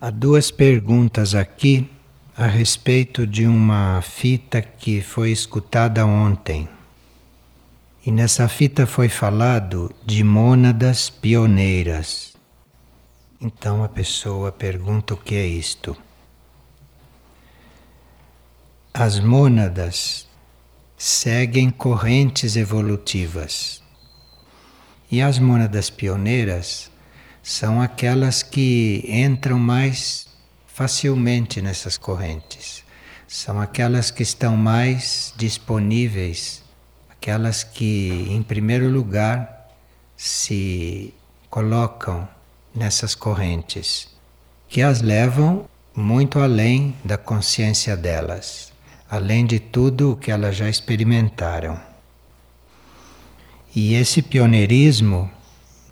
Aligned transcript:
Há 0.00 0.10
duas 0.10 0.52
perguntas 0.52 1.34
aqui 1.34 1.90
a 2.36 2.46
respeito 2.46 3.26
de 3.26 3.48
uma 3.48 4.00
fita 4.00 4.62
que 4.62 5.02
foi 5.02 5.32
escutada 5.32 6.06
ontem. 6.06 6.68
E 8.06 8.12
nessa 8.12 8.46
fita 8.46 8.86
foi 8.86 9.08
falado 9.08 9.92
de 10.06 10.22
mônadas 10.22 11.10
pioneiras. 11.10 12.36
Então 13.40 13.82
a 13.82 13.88
pessoa 13.88 14.52
pergunta 14.52 15.14
o 15.14 15.16
que 15.16 15.34
é 15.34 15.44
isto. 15.44 15.96
As 18.94 19.18
mônadas 19.18 20.28
seguem 20.96 21.70
correntes 21.70 22.54
evolutivas. 22.54 23.82
E 25.10 25.20
as 25.20 25.40
mônadas 25.40 25.90
pioneiras 25.90 26.88
são 27.42 27.80
aquelas 27.80 28.42
que 28.42 29.04
entram 29.08 29.58
mais 29.58 30.26
facilmente 30.66 31.60
nessas 31.60 31.96
correntes. 31.98 32.84
São 33.26 33.60
aquelas 33.60 34.10
que 34.10 34.22
estão 34.22 34.56
mais 34.56 35.34
disponíveis, 35.36 36.62
aquelas 37.10 37.64
que, 37.64 38.26
em 38.30 38.42
primeiro 38.42 38.88
lugar, 38.88 39.68
se 40.16 41.12
colocam 41.50 42.28
nessas 42.74 43.14
correntes, 43.14 44.08
que 44.68 44.82
as 44.82 45.00
levam 45.02 45.68
muito 45.94 46.38
além 46.38 46.94
da 47.04 47.18
consciência 47.18 47.96
delas, 47.96 48.72
além 49.10 49.44
de 49.44 49.58
tudo 49.58 50.12
o 50.12 50.16
que 50.16 50.30
elas 50.30 50.56
já 50.56 50.68
experimentaram. 50.68 51.78
E 53.74 53.94
esse 53.94 54.22
pioneirismo 54.22 55.30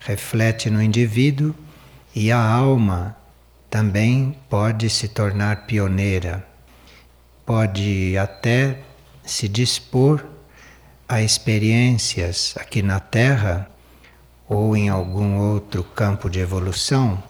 reflete 0.07 0.71
no 0.71 0.81
indivíduo 0.81 1.53
e 2.15 2.31
a 2.31 2.41
alma 2.41 3.17
também 3.69 4.39
pode 4.49 4.89
se 4.89 5.09
tornar 5.09 5.67
pioneira, 5.67 6.47
pode 7.45 8.17
até 8.17 8.79
se 9.25 9.49
dispor 9.49 10.25
a 11.09 11.21
experiências 11.21 12.55
aqui 12.57 12.83
na 12.83 13.01
Terra 13.01 13.69
ou 14.49 14.77
em 14.77 14.89
algum 14.89 15.39
outro 15.39 15.83
campo 15.83 16.31
de 16.31 16.39
evolução 16.39 17.21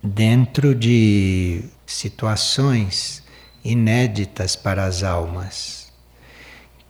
dentro 0.00 0.72
de 0.72 1.64
situações 1.84 3.24
inéditas 3.64 4.54
para 4.54 4.84
as 4.84 5.02
almas. 5.02 5.92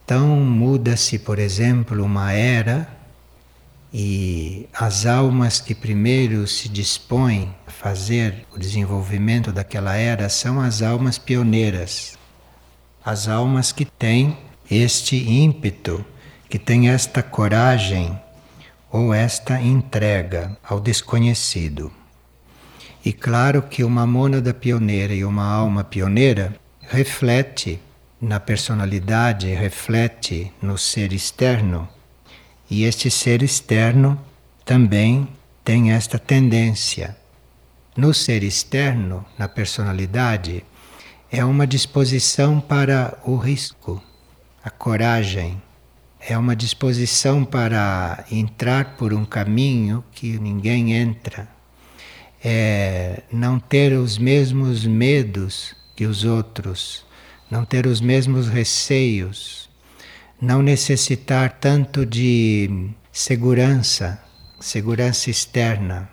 Então 0.03 0.27
muda-se, 0.39 1.17
por 1.17 1.39
exemplo, 1.39 2.03
uma 2.03 2.31
era 2.31 2.94
e 3.97 4.67
as 4.73 5.05
almas 5.05 5.61
que 5.61 5.73
primeiro 5.73 6.45
se 6.47 6.67
dispõem 6.67 7.55
a 7.65 7.71
fazer 7.71 8.45
o 8.53 8.59
desenvolvimento 8.59 9.53
daquela 9.53 9.95
era 9.95 10.27
são 10.27 10.59
as 10.59 10.81
almas 10.81 11.17
pioneiras, 11.17 12.17
as 13.05 13.29
almas 13.29 13.71
que 13.71 13.85
têm 13.85 14.37
este 14.69 15.15
ímpeto, 15.15 16.03
que 16.49 16.59
têm 16.59 16.89
esta 16.89 17.23
coragem 17.23 18.19
ou 18.91 19.13
esta 19.13 19.61
entrega 19.61 20.57
ao 20.61 20.81
desconhecido. 20.81 21.89
E 23.05 23.13
claro 23.13 23.61
que 23.61 23.81
uma 23.81 24.05
mônada 24.05 24.53
pioneira 24.53 25.13
e 25.13 25.23
uma 25.23 25.45
alma 25.45 25.85
pioneira 25.85 26.53
reflete 26.81 27.79
na 28.19 28.41
personalidade, 28.41 29.53
reflete 29.53 30.51
no 30.61 30.77
ser 30.77 31.13
externo 31.13 31.87
e 32.69 32.83
este 32.83 33.09
ser 33.09 33.43
externo 33.43 34.19
também 34.63 35.27
tem 35.63 35.91
esta 35.91 36.17
tendência. 36.17 37.15
No 37.95 38.13
ser 38.13 38.43
externo, 38.43 39.25
na 39.37 39.47
personalidade, 39.47 40.63
é 41.31 41.43
uma 41.45 41.65
disposição 41.65 42.59
para 42.59 43.17
o 43.23 43.35
risco, 43.35 44.01
a 44.63 44.69
coragem, 44.69 45.61
é 46.19 46.37
uma 46.37 46.55
disposição 46.55 47.45
para 47.45 48.25
entrar 48.31 48.95
por 48.97 49.13
um 49.13 49.23
caminho 49.23 50.03
que 50.11 50.39
ninguém 50.39 50.93
entra, 50.93 51.47
é 52.43 53.23
não 53.31 53.59
ter 53.59 53.93
os 53.93 54.17
mesmos 54.17 54.85
medos 54.85 55.75
que 55.95 56.05
os 56.05 56.23
outros, 56.23 57.05
não 57.49 57.63
ter 57.63 57.85
os 57.85 58.01
mesmos 58.01 58.47
receios 58.47 59.69
não 60.41 60.61
necessitar 60.61 61.57
tanto 61.59 62.05
de 62.05 62.89
segurança, 63.11 64.21
segurança 64.59 65.29
externa, 65.29 66.09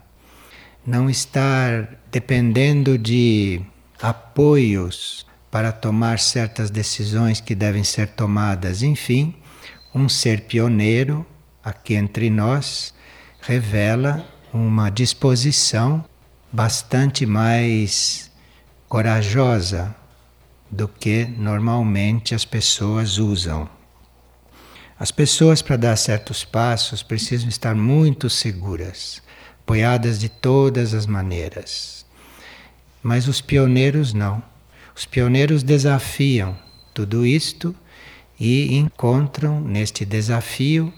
não 0.86 1.10
estar 1.10 1.98
dependendo 2.10 2.96
de 2.96 3.60
apoios 4.00 5.26
para 5.50 5.72
tomar 5.72 6.18
certas 6.18 6.70
decisões 6.70 7.40
que 7.40 7.54
devem 7.54 7.84
ser 7.84 8.08
tomadas, 8.08 8.82
enfim, 8.82 9.34
um 9.94 10.08
ser 10.08 10.42
pioneiro 10.42 11.26
aqui 11.62 11.94
entre 11.94 12.30
nós 12.30 12.94
revela 13.40 14.24
uma 14.52 14.90
disposição 14.90 16.04
bastante 16.50 17.26
mais 17.26 18.30
corajosa 18.88 19.94
do 20.70 20.86
que 20.86 21.24
normalmente 21.24 22.34
as 22.34 22.44
pessoas 22.44 23.18
usam. 23.18 23.68
As 25.02 25.10
pessoas, 25.10 25.60
para 25.60 25.74
dar 25.74 25.96
certos 25.96 26.44
passos, 26.44 27.02
precisam 27.02 27.48
estar 27.48 27.74
muito 27.74 28.30
seguras, 28.30 29.20
apoiadas 29.60 30.16
de 30.16 30.28
todas 30.28 30.94
as 30.94 31.06
maneiras. 31.06 32.06
Mas 33.02 33.26
os 33.26 33.40
pioneiros 33.40 34.14
não. 34.14 34.40
Os 34.94 35.04
pioneiros 35.04 35.64
desafiam 35.64 36.56
tudo 36.94 37.26
isto 37.26 37.74
e 38.38 38.76
encontram 38.76 39.60
neste 39.60 40.04
desafio 40.04 40.94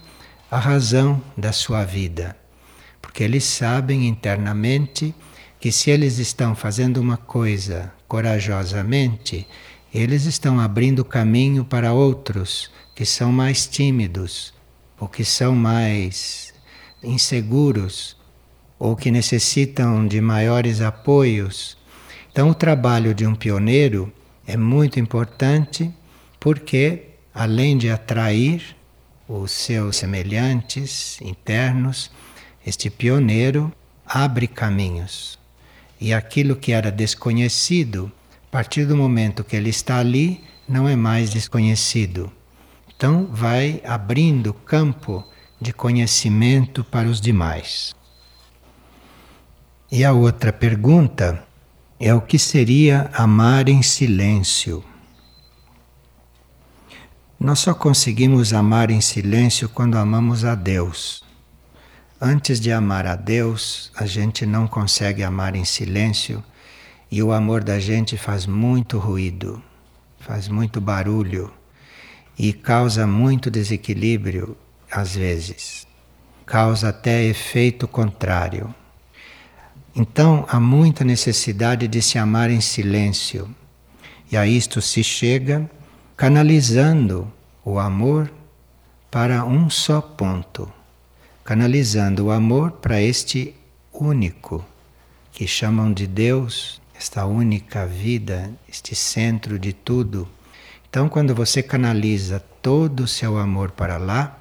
a 0.51 0.59
razão 0.59 1.19
da 1.35 1.51
sua 1.51 1.83
vida. 1.83 2.37
Porque 3.01 3.23
eles 3.23 3.43
sabem 3.43 4.07
internamente 4.07 5.15
que 5.59 5.71
se 5.71 5.89
eles 5.89 6.19
estão 6.19 6.55
fazendo 6.55 6.97
uma 6.97 7.17
coisa 7.17 7.91
corajosamente, 8.07 9.47
eles 9.91 10.25
estão 10.25 10.59
abrindo 10.59 11.03
caminho 11.03 11.65
para 11.65 11.91
outros 11.91 12.69
que 12.95 13.05
são 13.05 13.31
mais 13.31 13.67
tímidos, 13.67 14.53
ou 14.97 15.07
que 15.09 15.25
são 15.25 15.53
mais 15.53 16.53
inseguros, 17.03 18.15
ou 18.79 18.95
que 18.95 19.11
necessitam 19.11 20.07
de 20.07 20.21
maiores 20.21 20.81
apoios. 20.81 21.77
Então, 22.31 22.49
o 22.49 22.55
trabalho 22.55 23.13
de 23.13 23.27
um 23.27 23.35
pioneiro 23.35 24.11
é 24.47 24.55
muito 24.55 24.99
importante 24.99 25.91
porque, 26.39 27.09
além 27.33 27.77
de 27.77 27.89
atrair 27.89 28.75
os 29.27 29.51
seus 29.51 29.97
semelhantes 29.97 31.19
internos, 31.21 32.11
este 32.65 32.89
pioneiro 32.89 33.73
abre 34.05 34.47
caminhos. 34.47 35.39
E 35.99 36.13
aquilo 36.13 36.55
que 36.55 36.71
era 36.71 36.91
desconhecido, 36.91 38.11
a 38.47 38.51
partir 38.51 38.85
do 38.85 38.95
momento 38.95 39.43
que 39.43 39.55
ele 39.55 39.69
está 39.69 39.99
ali, 39.99 40.43
não 40.67 40.87
é 40.87 40.95
mais 40.95 41.29
desconhecido. 41.29 42.31
Então, 42.97 43.27
vai 43.29 43.81
abrindo 43.85 44.53
campo 44.53 45.23
de 45.59 45.73
conhecimento 45.73 46.81
para 46.81 47.09
os 47.09 47.19
demais. 47.19 47.93
E 49.91 50.05
a 50.05 50.13
outra 50.13 50.53
pergunta 50.53 51.45
é 51.99 52.13
o 52.13 52.21
que 52.21 52.39
seria 52.39 53.09
amar 53.13 53.67
em 53.67 53.81
silêncio? 53.81 54.83
Nós 57.37 57.59
só 57.59 57.73
conseguimos 57.73 58.53
amar 58.53 58.89
em 58.89 59.01
silêncio 59.01 59.67
quando 59.67 59.97
amamos 59.97 60.45
a 60.45 60.55
Deus. 60.55 61.21
Antes 62.19 62.61
de 62.61 62.71
amar 62.71 63.05
a 63.05 63.15
Deus, 63.17 63.91
a 63.93 64.05
gente 64.05 64.45
não 64.45 64.67
consegue 64.67 65.21
amar 65.21 65.55
em 65.57 65.65
silêncio 65.65 66.41
e 67.11 67.21
o 67.21 67.33
amor 67.33 67.61
da 67.61 67.77
gente 67.77 68.17
faz 68.17 68.45
muito 68.45 68.97
ruído, 68.97 69.61
faz 70.19 70.47
muito 70.47 70.79
barulho 70.79 71.51
e 72.37 72.51
causa 72.53 73.07
muito 73.07 73.49
desequilíbrio 73.49 74.57
às 74.91 75.15
vezes, 75.15 75.87
causa 76.45 76.89
até 76.89 77.23
efeito 77.23 77.87
contrário. 77.87 78.73
Então 79.95 80.45
há 80.49 80.59
muita 80.59 81.03
necessidade 81.03 81.87
de 81.87 82.01
se 82.01 82.17
amar 82.17 82.49
em 82.49 82.61
silêncio, 82.61 83.49
e 84.31 84.37
a 84.37 84.45
isto 84.45 84.81
se 84.81 85.03
chega 85.03 85.69
canalizando 86.17 87.31
o 87.63 87.79
amor 87.79 88.31
para 89.09 89.45
um 89.45 89.69
só 89.69 90.01
ponto, 90.01 90.71
canalizando 91.43 92.25
o 92.25 92.31
amor 92.31 92.71
para 92.71 93.01
este 93.01 93.55
único 93.93 94.65
que 95.31 95.47
chamam 95.47 95.91
de 95.91 96.07
Deus, 96.07 96.81
esta 96.97 97.25
única 97.25 97.85
vida, 97.85 98.51
este 98.69 98.95
centro 98.95 99.59
de 99.59 99.73
tudo 99.73 100.27
então, 100.95 101.09
quando 101.09 101.35
você 101.35 101.61
canaliza 101.61 102.39
todo 102.61 103.01
o 103.01 103.07
seu 103.07 103.37
amor 103.37 103.71
para 103.71 103.97
lá, 103.97 104.39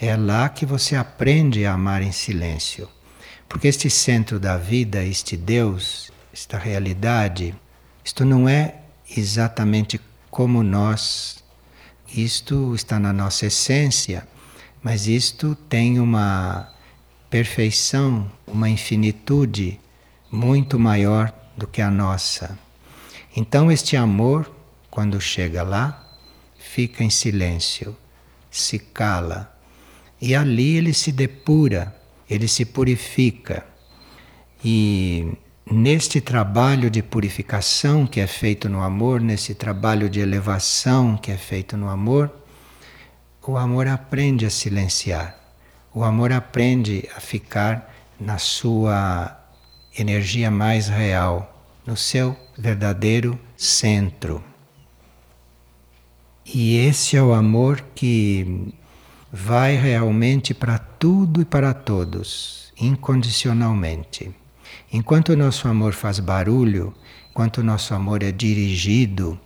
é 0.00 0.16
lá 0.16 0.48
que 0.48 0.64
você 0.64 0.96
aprende 0.96 1.66
a 1.66 1.74
amar 1.74 2.00
em 2.00 2.10
silêncio. 2.10 2.88
Porque 3.46 3.68
este 3.68 3.90
centro 3.90 4.40
da 4.40 4.56
vida, 4.56 5.04
este 5.04 5.36
Deus, 5.36 6.10
esta 6.32 6.56
realidade, 6.56 7.54
isto 8.02 8.24
não 8.24 8.48
é 8.48 8.76
exatamente 9.14 10.00
como 10.30 10.62
nós, 10.62 11.44
isto 12.16 12.74
está 12.74 12.98
na 12.98 13.12
nossa 13.12 13.44
essência, 13.44 14.26
mas 14.82 15.06
isto 15.06 15.54
tem 15.68 16.00
uma 16.00 16.66
perfeição, 17.28 18.32
uma 18.46 18.70
infinitude 18.70 19.78
muito 20.32 20.78
maior 20.78 21.30
do 21.54 21.66
que 21.66 21.82
a 21.82 21.90
nossa. 21.90 22.58
Então, 23.36 23.70
este 23.70 23.98
amor, 23.98 24.50
quando 24.94 25.20
chega 25.20 25.64
lá, 25.64 26.08
fica 26.56 27.02
em 27.02 27.10
silêncio, 27.10 27.96
se 28.48 28.78
cala, 28.78 29.52
e 30.20 30.36
ali 30.36 30.76
ele 30.76 30.94
se 30.94 31.10
depura, 31.10 31.92
ele 32.30 32.46
se 32.46 32.64
purifica. 32.64 33.66
E 34.64 35.36
neste 35.68 36.20
trabalho 36.20 36.88
de 36.88 37.02
purificação 37.02 38.06
que 38.06 38.20
é 38.20 38.26
feito 38.28 38.68
no 38.68 38.82
amor, 38.82 39.20
nesse 39.20 39.52
trabalho 39.52 40.08
de 40.08 40.20
elevação 40.20 41.16
que 41.16 41.32
é 41.32 41.36
feito 41.36 41.76
no 41.76 41.88
amor, 41.88 42.32
o 43.44 43.56
amor 43.56 43.88
aprende 43.88 44.46
a 44.46 44.50
silenciar, 44.50 45.36
o 45.92 46.04
amor 46.04 46.32
aprende 46.32 47.08
a 47.16 47.20
ficar 47.20 47.92
na 48.18 48.38
sua 48.38 49.44
energia 49.98 50.52
mais 50.52 50.86
real, 50.86 51.68
no 51.84 51.96
seu 51.96 52.36
verdadeiro 52.56 53.36
centro. 53.56 54.53
E 56.46 56.76
esse 56.76 57.16
é 57.16 57.22
o 57.22 57.32
amor 57.32 57.80
que 57.94 58.74
vai 59.32 59.76
realmente 59.76 60.52
para 60.52 60.78
tudo 60.78 61.40
e 61.40 61.44
para 61.44 61.72
todos, 61.72 62.72
incondicionalmente. 62.78 64.30
Enquanto 64.92 65.30
o 65.30 65.36
nosso 65.36 65.66
amor 65.66 65.94
faz 65.94 66.20
barulho, 66.20 66.94
enquanto 67.30 67.58
o 67.58 67.64
nosso 67.64 67.94
amor 67.94 68.22
é 68.22 68.30
dirigido, 68.30 69.40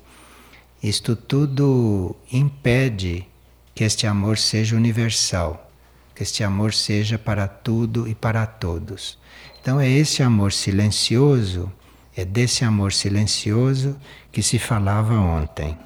isto 0.83 1.15
tudo 1.15 2.15
impede 2.33 3.27
que 3.75 3.85
este 3.85 4.06
amor 4.06 4.37
seja 4.37 4.77
universal, 4.77 5.71
que 6.15 6.25
este 6.25 6.43
amor 6.43 6.75
seja 6.75 7.17
para 7.17 7.47
tudo 7.47 8.09
e 8.09 8.15
para 8.15 8.45
todos. 8.45 9.19
Então 9.61 9.81
é 9.81 9.89
esse 9.89 10.23
amor 10.23 10.53
silencioso, 10.53 11.73
é 12.17 12.25
desse 12.25 12.65
amor 12.65 12.93
silencioso 12.93 13.97
que 14.33 14.43
se 14.43 14.59
falava 14.59 15.15
ontem. 15.15 15.79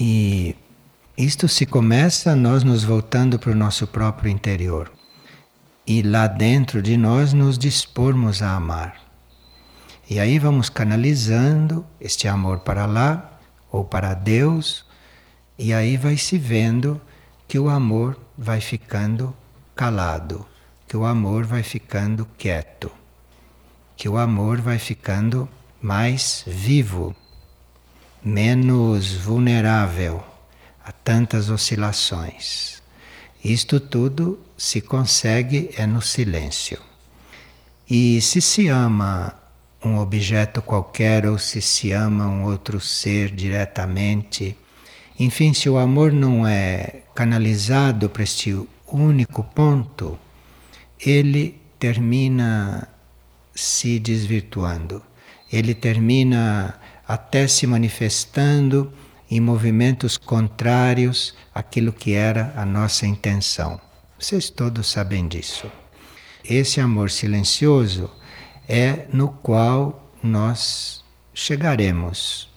E 0.00 0.56
isto 1.16 1.46
se 1.46 1.64
começa 1.64 2.34
nós 2.34 2.64
nos 2.64 2.82
voltando 2.82 3.38
para 3.38 3.52
o 3.52 3.54
nosso 3.54 3.86
próprio 3.86 4.28
interior 4.28 4.90
e 5.86 6.02
lá 6.02 6.26
dentro 6.26 6.82
de 6.82 6.96
nós 6.96 7.32
nos 7.32 7.56
dispormos 7.56 8.42
a 8.42 8.56
amar. 8.56 8.96
E 10.10 10.18
aí 10.18 10.38
vamos 10.38 10.68
canalizando 10.68 11.86
este 12.00 12.26
amor 12.26 12.60
para 12.60 12.86
lá 12.86 13.38
ou 13.70 13.84
para 13.84 14.14
Deus, 14.14 14.84
e 15.58 15.72
aí 15.72 15.96
vai 15.96 16.16
se 16.16 16.38
vendo 16.38 17.00
que 17.46 17.58
o 17.58 17.68
amor 17.68 18.18
vai 18.36 18.60
ficando 18.60 19.34
calado, 19.74 20.46
que 20.88 20.96
o 20.96 21.04
amor 21.04 21.44
vai 21.44 21.62
ficando 21.62 22.26
quieto, 22.36 22.90
que 23.96 24.08
o 24.08 24.18
amor 24.18 24.60
vai 24.60 24.78
ficando 24.78 25.48
mais 25.80 26.44
vivo, 26.46 27.14
menos 28.24 29.12
vulnerável 29.12 30.24
a 30.84 30.90
tantas 30.90 31.50
oscilações. 31.50 32.82
Isto 33.44 33.78
tudo 33.78 34.40
se 34.56 34.80
consegue 34.80 35.70
é 35.76 35.86
no 35.86 36.00
silêncio. 36.00 36.78
E 37.88 38.20
se 38.22 38.40
se 38.40 38.68
ama 38.68 39.34
um 39.84 39.98
objeto 39.98 40.62
qualquer 40.62 41.26
ou 41.26 41.38
se 41.38 41.60
se 41.60 41.92
ama 41.92 42.26
um 42.26 42.44
outro 42.44 42.80
ser 42.80 43.30
diretamente, 43.30 44.56
enfim, 45.20 45.52
se 45.52 45.68
o 45.68 45.76
amor 45.76 46.10
não 46.10 46.46
é 46.46 47.02
canalizado 47.14 48.08
para 48.08 48.22
este 48.22 48.58
único 48.86 49.44
ponto, 49.44 50.18
ele 50.98 51.60
termina 51.78 52.88
se 53.54 53.98
desvirtuando. 53.98 55.02
Ele 55.52 55.74
termina 55.74 56.80
até 57.06 57.46
se 57.46 57.66
manifestando 57.66 58.92
em 59.30 59.40
movimentos 59.40 60.16
contrários 60.16 61.34
àquilo 61.54 61.92
que 61.92 62.14
era 62.14 62.52
a 62.56 62.64
nossa 62.64 63.06
intenção. 63.06 63.80
Vocês 64.18 64.50
todos 64.50 64.90
sabem 64.90 65.26
disso. 65.26 65.70
Esse 66.44 66.80
amor 66.80 67.10
silencioso 67.10 68.10
é 68.68 69.06
no 69.12 69.28
qual 69.28 70.10
nós 70.22 71.04
chegaremos 71.34 72.48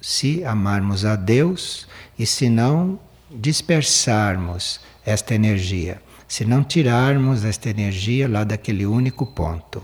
se 0.00 0.44
amarmos 0.44 1.04
a 1.04 1.14
Deus 1.14 1.86
e 2.18 2.26
se 2.26 2.48
não 2.48 2.98
dispersarmos 3.30 4.80
esta 5.04 5.34
energia, 5.34 6.02
se 6.26 6.44
não 6.44 6.64
tirarmos 6.64 7.44
esta 7.44 7.70
energia 7.70 8.28
lá 8.28 8.44
daquele 8.44 8.84
único 8.84 9.26
ponto. 9.26 9.82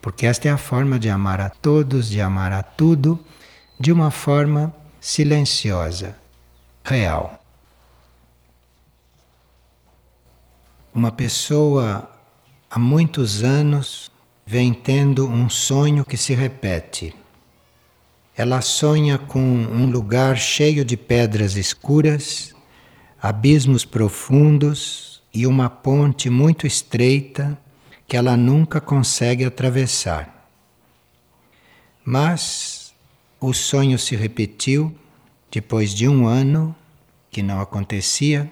Porque 0.00 0.26
esta 0.26 0.48
é 0.48 0.50
a 0.50 0.56
forma 0.56 0.98
de 0.98 1.10
amar 1.10 1.40
a 1.40 1.50
todos, 1.50 2.08
de 2.08 2.20
amar 2.20 2.52
a 2.52 2.62
tudo, 2.62 3.18
de 3.78 3.92
uma 3.92 4.10
forma 4.10 4.74
silenciosa, 5.00 6.16
real. 6.84 7.42
Uma 10.92 11.12
pessoa 11.12 12.10
há 12.70 12.78
muitos 12.78 13.44
anos 13.44 14.10
vem 14.44 14.74
tendo 14.74 15.28
um 15.28 15.48
sonho 15.48 16.04
que 16.04 16.16
se 16.16 16.34
repete. 16.34 17.14
Ela 18.36 18.60
sonha 18.60 19.18
com 19.18 19.40
um 19.40 19.90
lugar 19.90 20.36
cheio 20.36 20.84
de 20.84 20.96
pedras 20.96 21.56
escuras, 21.56 22.54
abismos 23.20 23.84
profundos 23.84 25.22
e 25.32 25.46
uma 25.46 25.68
ponte 25.68 26.30
muito 26.30 26.66
estreita 26.66 27.58
que 28.06 28.16
ela 28.16 28.36
nunca 28.36 28.80
consegue 28.80 29.44
atravessar. 29.44 30.48
Mas 32.04 32.77
o 33.40 33.52
sonho 33.52 33.98
se 33.98 34.16
repetiu 34.16 34.94
depois 35.50 35.94
de 35.94 36.08
um 36.08 36.26
ano 36.26 36.74
que 37.30 37.42
não 37.42 37.60
acontecia, 37.60 38.50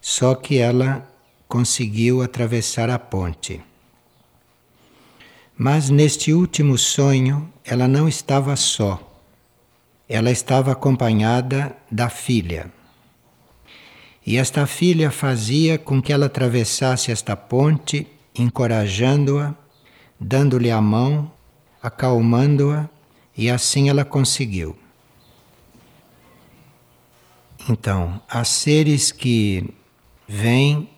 só 0.00 0.34
que 0.34 0.58
ela 0.58 1.08
conseguiu 1.46 2.22
atravessar 2.22 2.90
a 2.90 2.98
ponte. 2.98 3.60
Mas 5.56 5.88
neste 5.88 6.32
último 6.32 6.76
sonho 6.78 7.52
ela 7.64 7.88
não 7.88 8.08
estava 8.08 8.54
só. 8.56 9.02
Ela 10.08 10.30
estava 10.30 10.72
acompanhada 10.72 11.76
da 11.90 12.08
filha. 12.08 12.70
E 14.24 14.36
esta 14.36 14.66
filha 14.66 15.10
fazia 15.10 15.78
com 15.78 16.00
que 16.00 16.12
ela 16.12 16.26
atravessasse 16.26 17.10
esta 17.10 17.34
ponte, 17.34 18.06
encorajando-a, 18.34 19.54
dando-lhe 20.20 20.70
a 20.70 20.80
mão, 20.80 21.30
acalmando-a 21.82 22.88
e 23.38 23.48
assim 23.48 23.88
ela 23.88 24.04
conseguiu. 24.04 24.76
Então, 27.70 28.20
há 28.28 28.42
seres 28.42 29.12
que 29.12 29.72
vêm 30.26 30.90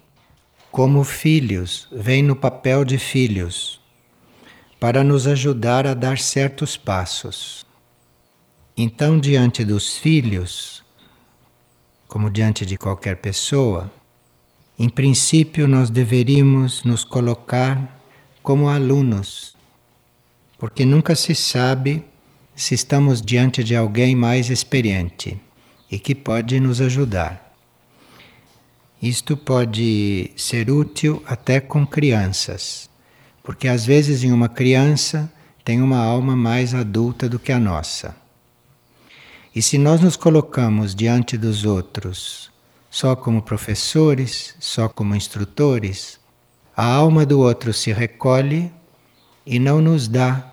como 0.73 1.05
filhos, 1.05 1.87
vêm 1.93 2.23
no 2.23 2.35
papel 2.35 2.83
de 2.83 2.97
filhos, 2.97 3.79
para 4.79 5.05
nos 5.05 5.27
ajudar 5.27 5.87
a 5.87 5.93
dar 5.93 6.19
certos 6.19 6.79
passos. 6.79 7.67
Então, 8.75 9.21
diante 9.21 9.63
dos 9.63 9.99
filhos, 9.99 10.83
como 12.09 12.31
diante 12.31 12.65
de 12.65 12.79
qualquer 12.79 13.17
pessoa, 13.17 13.93
em 14.79 14.89
princípio 14.89 15.69
nós 15.69 15.91
deveríamos 15.91 16.85
nos 16.85 17.05
colocar 17.05 18.01
como 18.43 18.71
alunos, 18.71 19.55
porque 20.57 20.87
nunca 20.87 21.15
se 21.15 21.35
sabe 21.35 22.10
se 22.61 22.75
estamos 22.75 23.23
diante 23.23 23.65
de 23.65 23.75
alguém 23.75 24.15
mais 24.15 24.51
experiente 24.51 25.41
e 25.91 25.99
que 25.99 26.15
pode 26.15 26.61
nos 26.61 26.79
ajudar. 26.83 27.57
Isto 29.01 29.35
pode 29.35 30.31
ser 30.37 30.71
útil 30.71 31.23
até 31.27 31.59
com 31.59 31.87
crianças, 31.87 32.91
porque 33.43 33.67
às 33.67 33.87
vezes 33.87 34.23
em 34.23 34.31
uma 34.31 34.47
criança 34.47 35.33
tem 35.65 35.81
uma 35.81 35.97
alma 35.97 36.37
mais 36.37 36.75
adulta 36.75 37.31
do 37.31 37.39
que 37.39 37.51
a 37.51 37.59
nossa. 37.59 38.15
E 39.55 39.63
se 39.63 39.79
nós 39.79 40.03
nos 40.03 40.15
colocamos 40.15 40.95
diante 40.95 41.39
dos 41.39 41.65
outros 41.65 42.51
só 42.91 43.17
como 43.17 43.41
professores, 43.41 44.55
só 44.61 44.87
como 44.87 45.17
instrutores, 45.17 46.21
a 46.77 46.85
alma 46.85 47.25
do 47.25 47.41
outro 47.41 47.73
se 47.73 47.91
recolhe 47.91 48.71
e 49.47 49.59
não 49.59 49.81
nos 49.81 50.07
dá 50.07 50.53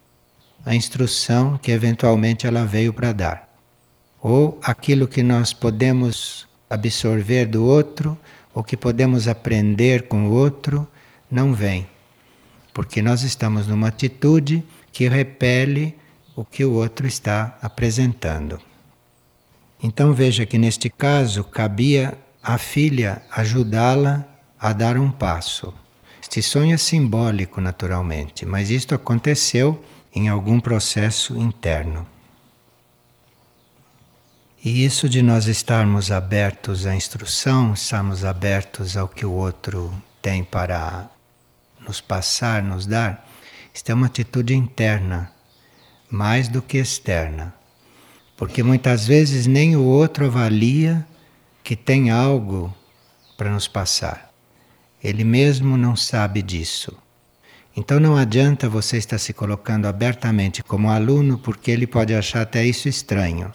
a 0.68 0.76
instrução 0.76 1.58
que 1.58 1.72
eventualmente 1.72 2.46
ela 2.46 2.66
veio 2.66 2.92
para 2.92 3.14
dar. 3.14 3.50
Ou 4.22 4.60
aquilo 4.62 5.08
que 5.08 5.24
nós 5.24 5.54
podemos 5.54 6.46
absorver 6.70 7.46
do 7.46 7.64
outro, 7.64 8.18
ou 8.54 8.62
que 8.64 8.76
podemos 8.76 9.30
aprender 9.30 10.10
com 10.10 10.28
o 10.28 10.32
outro, 10.32 10.86
não 11.32 11.54
vem. 11.54 11.88
Porque 12.74 13.02
nós 13.02 13.24
estamos 13.24 13.66
numa 13.66 13.88
atitude 13.88 14.62
que 14.92 15.08
repele 15.08 15.96
o 16.36 16.44
que 16.44 16.66
o 16.66 16.74
outro 16.74 17.08
está 17.08 17.58
apresentando. 17.62 18.60
Então 19.82 20.12
veja 20.12 20.46
que 20.46 20.58
neste 20.58 20.90
caso 20.90 21.46
cabia 21.46 22.18
a 22.44 22.58
filha 22.58 23.22
ajudá-la 23.32 24.26
a 24.60 24.74
dar 24.74 24.98
um 24.98 25.12
passo. 25.12 25.74
Este 26.22 26.42
sonho 26.42 26.74
é 26.74 26.78
simbólico, 26.78 27.62
naturalmente, 27.62 28.46
mas 28.46 28.70
isto 28.70 28.94
aconteceu 28.94 29.82
em 30.18 30.30
algum 30.30 30.60
processo 30.60 31.38
interno. 31.38 32.08
E 34.66 34.84
isso 34.84 35.08
de 35.08 35.22
nós 35.22 35.46
estarmos 35.46 36.12
abertos 36.12 36.88
à 36.88 36.96
instrução, 36.96 37.74
estarmos 37.74 38.26
abertos 38.26 38.98
ao 38.98 39.08
que 39.08 39.26
o 39.26 39.32
outro 39.32 39.94
tem 40.20 40.44
para 40.44 41.08
nos 41.88 42.02
passar, 42.02 42.64
nos 42.64 42.88
dar, 42.88 43.30
isto 43.72 43.92
é 43.92 43.94
uma 43.94 44.08
atitude 44.08 44.56
interna, 44.56 45.32
mais 46.10 46.48
do 46.48 46.64
que 46.64 46.80
externa. 46.80 47.54
Porque 48.36 48.64
muitas 48.64 49.06
vezes 49.06 49.46
nem 49.46 49.76
o 49.76 49.84
outro 49.84 50.26
avalia 50.26 51.06
que 51.64 51.76
tem 51.76 52.10
algo 52.10 52.76
para 53.38 53.52
nos 53.52 53.68
passar. 53.68 54.34
Ele 55.04 55.24
mesmo 55.24 55.78
não 55.78 55.96
sabe 55.96 56.42
disso. 56.42 56.98
Então 57.78 58.00
não 58.00 58.18
adianta 58.18 58.68
você 58.68 58.98
estar 58.98 59.20
se 59.20 59.32
colocando 59.34 59.86
abertamente 59.86 60.64
como 60.64 60.90
aluno, 60.90 61.38
porque 61.38 61.70
ele 61.70 61.86
pode 61.86 62.12
achar 62.12 62.42
até 62.42 62.66
isso 62.66 62.90
estranho. 62.90 63.54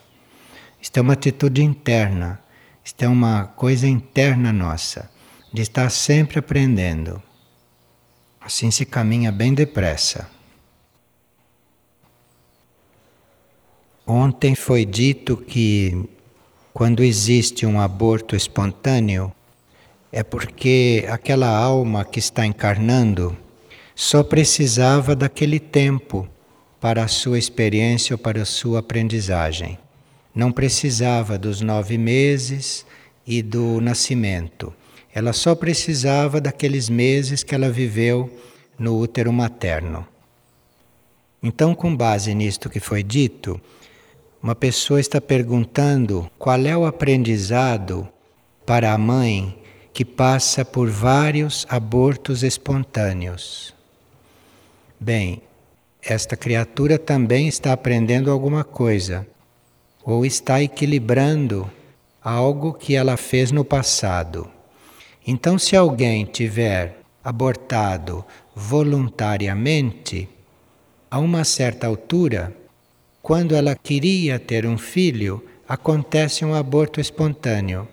Isto 0.81 0.99
é 0.99 1.00
uma 1.00 1.14
atitude 1.14 1.61
interna, 1.61 2.41
isto 2.85 3.02
é 3.02 3.09
uma 3.09 3.47
coisa 3.47 3.88
interna 3.88 4.52
nossa, 4.52 5.11
de 5.52 5.62
estar 5.62 5.91
sempre 5.91 6.38
aprendendo. 6.38 7.21
Assim 8.41 8.71
se 8.71 8.87
caminha 8.87 9.33
bem 9.33 9.52
depressa. 9.52 10.31
Ontem 14.07 14.55
foi 14.55 14.85
dito 14.85 15.37
que 15.37 16.09
quando 16.73 17.02
existe 17.02 17.67
um 17.67 17.81
aborto 17.81 18.37
espontâneo, 18.37 19.33
é 20.12 20.23
porque 20.23 21.05
aquela 21.11 21.49
alma 21.49 22.05
que 22.05 22.21
está 22.21 22.47
encarnando 22.47 23.37
só 23.95 24.23
precisava 24.23 25.15
daquele 25.15 25.61
tempo 25.61 26.29
para 26.81 27.05
a 27.05 27.09
sua 27.09 27.39
experiência 27.39 28.15
ou 28.15 28.19
para 28.19 28.43
a 28.43 28.47
sua 28.47 28.81
aprendizagem 28.81 29.79
não 30.35 30.51
precisava 30.51 31.37
dos 31.37 31.61
nove 31.61 31.99
meses 31.99 32.87
e 33.27 33.43
do 33.43 33.81
nascimento. 33.81 34.73
Ela 35.15 35.33
só 35.33 35.55
precisava 35.55 36.41
daqueles 36.41 36.89
meses 36.89 37.43
que 37.43 37.55
ela 37.55 37.71
viveu 37.71 38.31
no 38.79 38.99
útero 38.99 39.33
materno. 39.33 40.07
Então, 41.43 41.75
com 41.75 41.95
base 41.95 42.35
nisto 42.35 42.71
que 42.71 42.81
foi 42.81 43.03
dito, 43.03 43.61
uma 44.43 44.55
pessoa 44.55 45.01
está 45.01 45.21
perguntando 45.21 46.31
qual 46.39 46.65
é 46.65 46.77
o 46.77 46.87
aprendizado 46.87 48.09
para 48.65 48.93
a 48.93 48.99
mãe 48.99 49.59
que 49.93 50.05
passa 50.05 50.65
por 50.65 50.89
vários 50.89 51.67
abortos 51.69 52.43
espontâneos. 52.43 53.75
Bem, 55.04 55.42
esta 56.00 56.37
criatura 56.37 56.97
também 56.97 57.49
está 57.49 57.73
aprendendo 57.73 58.30
alguma 58.30 58.62
coisa 58.62 59.26
ou 60.04 60.25
está 60.25 60.62
equilibrando 60.62 61.68
algo 62.23 62.73
que 62.73 62.94
ela 62.94 63.16
fez 63.16 63.50
no 63.50 63.64
passado. 63.64 64.49
Então, 65.26 65.59
se 65.59 65.75
alguém 65.75 66.25
tiver 66.25 67.00
abortado 67.25 68.25
voluntariamente, 68.54 70.28
a 71.11 71.18
uma 71.18 71.42
certa 71.42 71.88
altura, 71.88 72.56
quando 73.21 73.56
ela 73.56 73.75
queria 73.75 74.38
ter 74.38 74.64
um 74.64 74.78
filho, 74.78 75.44
acontece 75.68 76.44
um 76.44 76.54
aborto 76.54 77.00
espontâneo, 77.00 77.88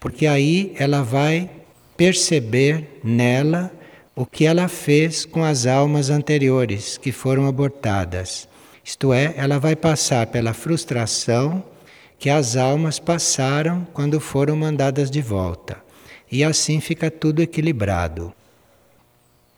porque 0.00 0.26
aí 0.26 0.74
ela 0.76 1.04
vai 1.04 1.48
perceber 1.96 2.98
nela 3.04 3.70
o 4.14 4.26
que 4.26 4.44
ela 4.44 4.68
fez 4.68 5.24
com 5.24 5.42
as 5.42 5.66
almas 5.66 6.10
anteriores 6.10 6.98
que 6.98 7.10
foram 7.10 7.46
abortadas. 7.46 8.46
Isto 8.84 9.12
é, 9.12 9.32
ela 9.36 9.58
vai 9.58 9.74
passar 9.74 10.26
pela 10.26 10.52
frustração 10.52 11.64
que 12.18 12.28
as 12.28 12.56
almas 12.56 12.98
passaram 12.98 13.86
quando 13.92 14.20
foram 14.20 14.54
mandadas 14.54 15.10
de 15.10 15.22
volta. 15.22 15.82
E 16.30 16.44
assim 16.44 16.78
fica 16.80 17.10
tudo 17.10 17.40
equilibrado. 17.40 18.32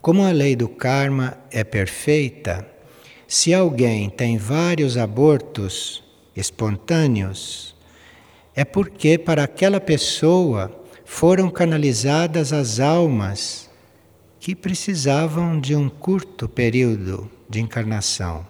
Como 0.01 0.23
a 0.23 0.31
lei 0.31 0.55
do 0.55 0.69
karma 0.69 1.37
é 1.51 1.65
perfeita, 1.65 2.67
se 3.27 3.53
alguém 3.53 4.09
tem 4.09 4.37
vários 4.37 4.97
abortos 4.97 6.05
espontâneos, 6.37 7.75
é 8.55 8.65
porque 8.65 9.19
para 9.19 9.45
aquela 9.45 9.81
pessoa 9.81 10.71
foram 11.05 11.51
canalizadas 11.51 12.53
as 12.53 12.79
almas 12.79 13.64
que 14.45 14.55
precisavam 14.55 15.59
de 15.59 15.75
um 15.75 15.89
curto 15.89 16.47
período 16.47 17.31
de 17.49 17.63
encarnação. 17.63 18.47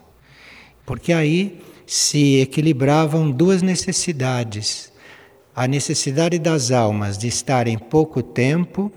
Porque 0.85 1.13
aí 1.13 1.63
se 1.87 2.41
equilibravam 2.41 3.31
duas 3.31 3.61
necessidades: 3.61 4.91
a 5.55 5.65
necessidade 5.65 6.37
das 6.37 6.69
almas 6.69 7.17
de 7.17 7.29
estarem 7.29 7.77
pouco 7.77 8.21
tempo 8.21 8.91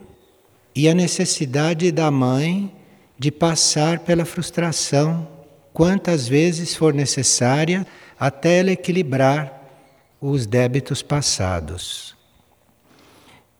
e 0.74 0.88
a 0.88 0.94
necessidade 0.94 1.92
da 1.92 2.10
mãe 2.10 2.74
de 3.16 3.30
passar 3.30 4.00
pela 4.00 4.24
frustração 4.24 5.28
quantas 5.72 6.26
vezes 6.26 6.74
for 6.74 6.92
necessária 6.92 7.86
até 8.18 8.58
ela 8.58 8.72
equilibrar 8.72 9.86
os 10.20 10.46
débitos 10.46 11.00
passados. 11.00 12.16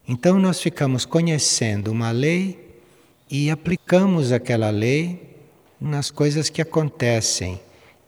Então 0.09 0.41
nós 0.41 0.61
ficamos 0.61 1.05
conhecendo 1.05 1.93
uma 1.93 2.11
lei 2.11 2.67
e 3.31 3.51
aplicamos 3.51 4.33
aquela 4.33 4.71
lei 4.71 5.37
nas 5.81 6.11
coisas 6.11 6.49
que 6.49 6.63
acontecem 6.63 7.61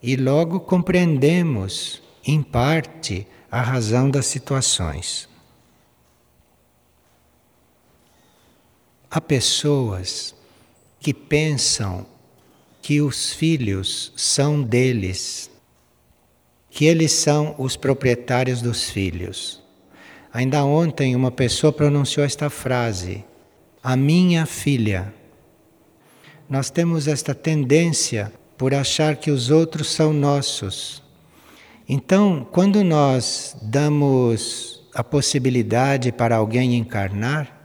e 0.02 0.16
logo 0.16 0.60
compreendemos, 0.60 2.02
em 2.24 2.42
parte, 2.42 3.26
a 3.50 3.60
razão 3.60 4.08
das 4.10 4.26
situações. 4.26 5.28
Há 9.10 9.20
pessoas 9.20 10.34
que 11.00 11.12
pensam 11.12 12.06
que 12.80 13.00
os 13.00 13.32
filhos 13.32 14.12
são 14.16 14.62
deles, 14.62 15.50
que 16.70 16.84
eles 16.84 17.12
são 17.12 17.54
os 17.58 17.76
proprietários 17.76 18.62
dos 18.62 18.88
filhos. 18.88 19.60
Ainda 20.32 20.64
ontem 20.64 21.16
uma 21.16 21.30
pessoa 21.30 21.72
pronunciou 21.72 22.24
esta 22.24 22.48
frase: 22.48 23.24
a 23.82 23.96
minha 23.96 24.44
filha. 24.44 25.12
Nós 26.48 26.68
temos 26.68 27.08
esta 27.08 27.34
tendência 27.34 28.32
por 28.58 28.74
achar 28.74 29.16
que 29.16 29.30
os 29.30 29.50
outros 29.50 29.90
são 29.90 30.12
nossos. 30.12 31.02
Então, 31.88 32.46
quando 32.52 32.84
nós 32.84 33.56
damos 33.62 34.82
a 34.94 35.02
possibilidade 35.02 36.12
para 36.12 36.36
alguém 36.36 36.76
encarnar, 36.76 37.58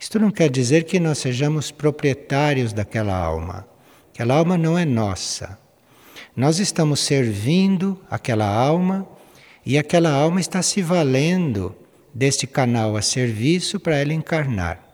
isto 0.00 0.18
não 0.18 0.30
quer 0.30 0.48
dizer 0.48 0.84
que 0.84 0.98
nós 0.98 1.18
sejamos 1.18 1.70
proprietários 1.70 2.72
daquela 2.72 3.14
alma. 3.14 3.66
Aquela 4.14 4.34
alma 4.34 4.56
não 4.56 4.78
é 4.78 4.84
nossa. 4.84 5.58
Nós 6.34 6.58
estamos 6.58 7.00
servindo 7.00 8.00
aquela 8.10 8.46
alma 8.46 9.06
e 9.66 9.76
aquela 9.76 10.10
alma 10.10 10.40
está 10.40 10.62
se 10.62 10.80
valendo 10.80 11.76
deste 12.14 12.46
canal 12.46 12.96
a 12.96 13.02
serviço 13.02 13.78
para 13.78 13.96
ela 13.96 14.14
encarnar. 14.14 14.87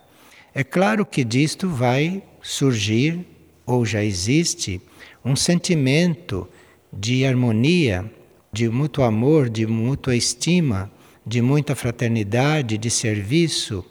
É 0.57 0.63
claro 0.63 1.05
que 1.05 1.25
disto 1.25 1.67
vai 1.67 2.23
surgir, 2.41 3.27
ou 3.65 3.85
já 3.85 4.01
existe, 4.01 4.81
um 5.23 5.35
sentimento 5.35 6.47
de 6.93 7.25
harmonia, 7.25 8.09
de 8.53 8.69
mútuo 8.69 9.03
amor, 9.03 9.49
de 9.49 9.67
mútua 9.67 10.15
estima, 10.15 10.89
de 11.25 11.41
muita 11.41 11.75
fraternidade, 11.75 12.77
de 12.77 12.89
serviço, 12.89 13.83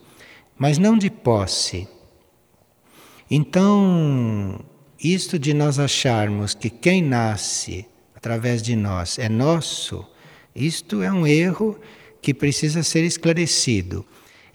mas 0.57 0.79
não 0.79 0.97
de 0.97 1.11
posse. 1.11 1.87
Então, 3.31 4.65
isto 4.99 5.39
de 5.39 5.53
nós 5.53 5.79
acharmos 5.79 6.55
que 6.55 6.71
quem 6.71 7.03
nasce 7.03 7.85
através 8.15 8.63
de 8.63 8.75
nós 8.75 9.19
é 9.19 9.29
nosso, 9.29 10.03
isto 10.57 11.03
é 11.03 11.13
um 11.13 11.27
erro 11.27 11.79
que 12.23 12.33
precisa 12.33 12.83
ser 12.83 13.05
esclarecido. 13.05 14.03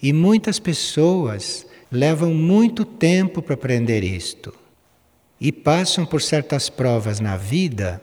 E 0.01 0.11
muitas 0.11 0.57
pessoas 0.57 1.68
levam 1.91 2.33
muito 2.33 2.85
tempo 2.85 3.41
para 3.41 3.55
aprender 3.55 4.03
isto 4.03 4.53
e 5.39 5.51
passam 5.51 6.05
por 6.05 6.21
certas 6.21 6.69
provas 6.69 7.19
na 7.19 7.37
vida 7.37 8.01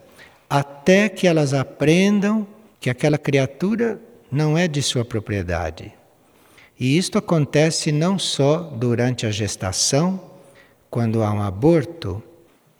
até 0.48 1.08
que 1.08 1.26
elas 1.26 1.52
aprendam 1.52 2.46
que 2.80 2.90
aquela 2.90 3.18
criatura 3.18 4.00
não 4.30 4.56
é 4.56 4.66
de 4.66 4.82
sua 4.82 5.04
propriedade. 5.04 5.92
E 6.78 6.96
isto 6.98 7.18
acontece 7.18 7.90
não 7.90 8.18
só 8.18 8.58
durante 8.58 9.26
a 9.26 9.30
gestação, 9.30 10.20
quando 10.90 11.22
há 11.22 11.32
um 11.32 11.42
aborto, 11.42 12.22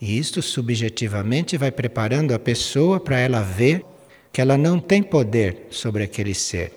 E 0.01 0.19
isto 0.19 0.43
subjetivamente 0.43 1.57
vai 1.57 1.71
preparando 1.71 2.35
a 2.35 2.39
pessoa 2.39 3.01
para 3.01 3.19
ela 3.19 3.41
ver 3.41 3.85
que 4.33 4.41
ela 4.41 4.59
não 4.59 4.79
tem 4.79 5.03
poder 5.03 5.69
sobre 5.71 6.05
aquele 6.05 6.35
ser. 6.35 6.73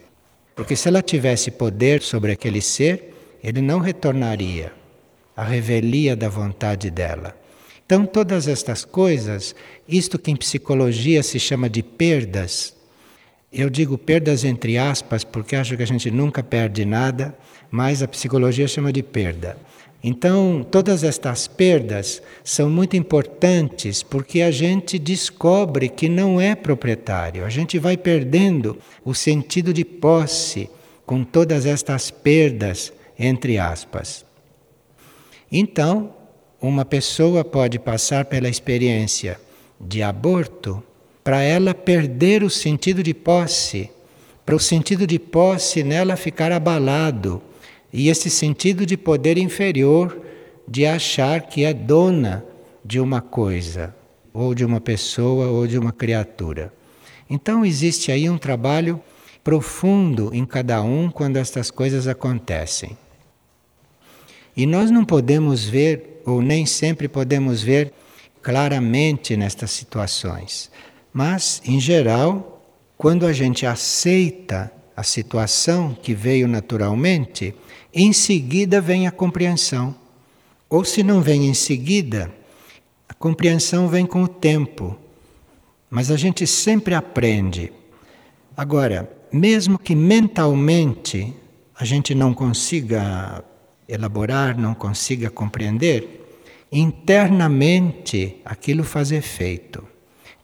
Porque 0.55 0.75
se 0.75 0.87
ela 0.87 1.01
tivesse 1.01 1.51
poder 1.51 2.01
sobre 2.01 2.31
aquele 2.31 2.61
ser, 2.61 3.08
ele 3.43 3.61
não 3.61 3.79
retornaria 3.79 4.71
à 5.35 5.43
revelia 5.43 6.15
da 6.15 6.29
vontade 6.29 6.89
dela. 6.89 7.35
Então, 7.85 8.05
todas 8.05 8.47
estas 8.47 8.85
coisas, 8.85 9.55
isto 9.87 10.19
que 10.19 10.29
em 10.29 10.35
psicologia 10.35 11.23
se 11.23 11.39
chama 11.39 11.69
de 11.69 11.81
perdas, 11.81 12.75
eu 13.51 13.67
digo 13.69 13.97
perdas 13.97 14.43
entre 14.43 14.77
aspas 14.77 15.23
porque 15.23 15.55
acho 15.55 15.75
que 15.75 15.81
a 15.81 15.87
gente 15.87 16.11
nunca 16.11 16.43
perde 16.43 16.85
nada, 16.85 17.35
mas 17.71 18.03
a 18.03 18.07
psicologia 18.07 18.67
chama 18.67 18.93
de 18.93 19.01
perda. 19.01 19.57
Então, 20.03 20.65
todas 20.69 21.03
estas 21.03 21.47
perdas 21.47 22.21
são 22.43 22.69
muito 22.69 22.95
importantes 22.95 24.01
porque 24.01 24.41
a 24.41 24.51
gente 24.51 24.97
descobre 24.97 25.89
que 25.89 26.07
não 26.07 26.39
é 26.39 26.55
proprietário, 26.55 27.43
a 27.43 27.49
gente 27.49 27.77
vai 27.77 27.97
perdendo 27.97 28.77
o 29.03 29.13
sentido 29.13 29.73
de 29.73 29.83
posse 29.83 30.69
com 31.05 31.23
todas 31.23 31.65
estas 31.65 32.11
perdas, 32.11 32.93
entre 33.19 33.57
aspas. 33.57 34.25
Então, 35.51 36.13
uma 36.61 36.85
pessoa 36.85 37.43
pode 37.43 37.77
passar 37.77 38.25
pela 38.25 38.47
experiência 38.47 39.39
de 39.79 40.01
aborto 40.01 40.81
para 41.23 41.41
ela 41.41 41.73
perder 41.73 42.43
o 42.43 42.49
sentido 42.49 43.03
de 43.03 43.13
posse, 43.13 43.91
para 44.45 44.55
o 44.55 44.59
sentido 44.59 45.05
de 45.05 45.19
posse 45.19 45.83
nela 45.83 46.15
ficar 46.15 46.51
abalado 46.51 47.41
e 47.91 48.09
esse 48.09 48.29
sentido 48.29 48.85
de 48.85 48.95
poder 48.95 49.37
inferior 49.37 50.21
de 50.67 50.85
achar 50.85 51.41
que 51.41 51.65
é 51.65 51.73
dona 51.73 52.45
de 52.85 52.99
uma 52.99 53.21
coisa, 53.21 53.95
ou 54.33 54.53
de 54.53 54.63
uma 54.63 54.79
pessoa, 54.79 55.47
ou 55.47 55.67
de 55.67 55.77
uma 55.77 55.91
criatura. 55.91 56.71
Então 57.29 57.65
existe 57.65 58.11
aí 58.11 58.29
um 58.29 58.37
trabalho 58.37 59.01
profundo 59.43 60.29
em 60.33 60.45
cada 60.45 60.81
um 60.81 61.09
quando 61.09 61.37
estas 61.37 61.71
coisas 61.71 62.07
acontecem. 62.07 62.97
E 64.55 64.65
nós 64.65 64.91
não 64.91 65.05
podemos 65.05 65.65
ver, 65.65 66.21
ou 66.25 66.41
nem 66.41 66.65
sempre 66.65 67.07
podemos 67.07 67.61
ver 67.61 67.93
claramente 68.41 69.35
nestas 69.37 69.71
situações. 69.71 70.71
Mas, 71.13 71.61
em 71.65 71.79
geral, 71.79 72.63
quando 72.97 73.25
a 73.25 73.33
gente 73.33 73.65
aceita 73.65 74.71
a 74.95 75.03
situação 75.03 75.97
que 76.01 76.13
veio 76.13 76.47
naturalmente, 76.47 77.55
em 77.93 78.11
seguida 78.11 78.81
vem 78.81 79.07
a 79.07 79.11
compreensão. 79.11 79.95
Ou 80.69 80.83
se 80.83 81.01
não 81.01 81.21
vem 81.21 81.47
em 81.47 81.53
seguida, 81.53 82.31
a 83.07 83.13
compreensão 83.13 83.87
vem 83.87 84.05
com 84.05 84.23
o 84.23 84.27
tempo. 84.27 84.97
Mas 85.89 86.11
a 86.11 86.17
gente 86.17 86.45
sempre 86.45 86.93
aprende. 86.93 87.71
Agora, 88.55 89.09
mesmo 89.31 89.79
que 89.79 89.95
mentalmente 89.95 91.33
a 91.73 91.85
gente 91.85 92.13
não 92.13 92.33
consiga 92.33 93.43
elaborar, 93.89 94.57
não 94.57 94.73
consiga 94.75 95.29
compreender, 95.29 96.27
internamente 96.71 98.37
aquilo 98.45 98.83
faz 98.83 99.11
efeito. 99.11 99.85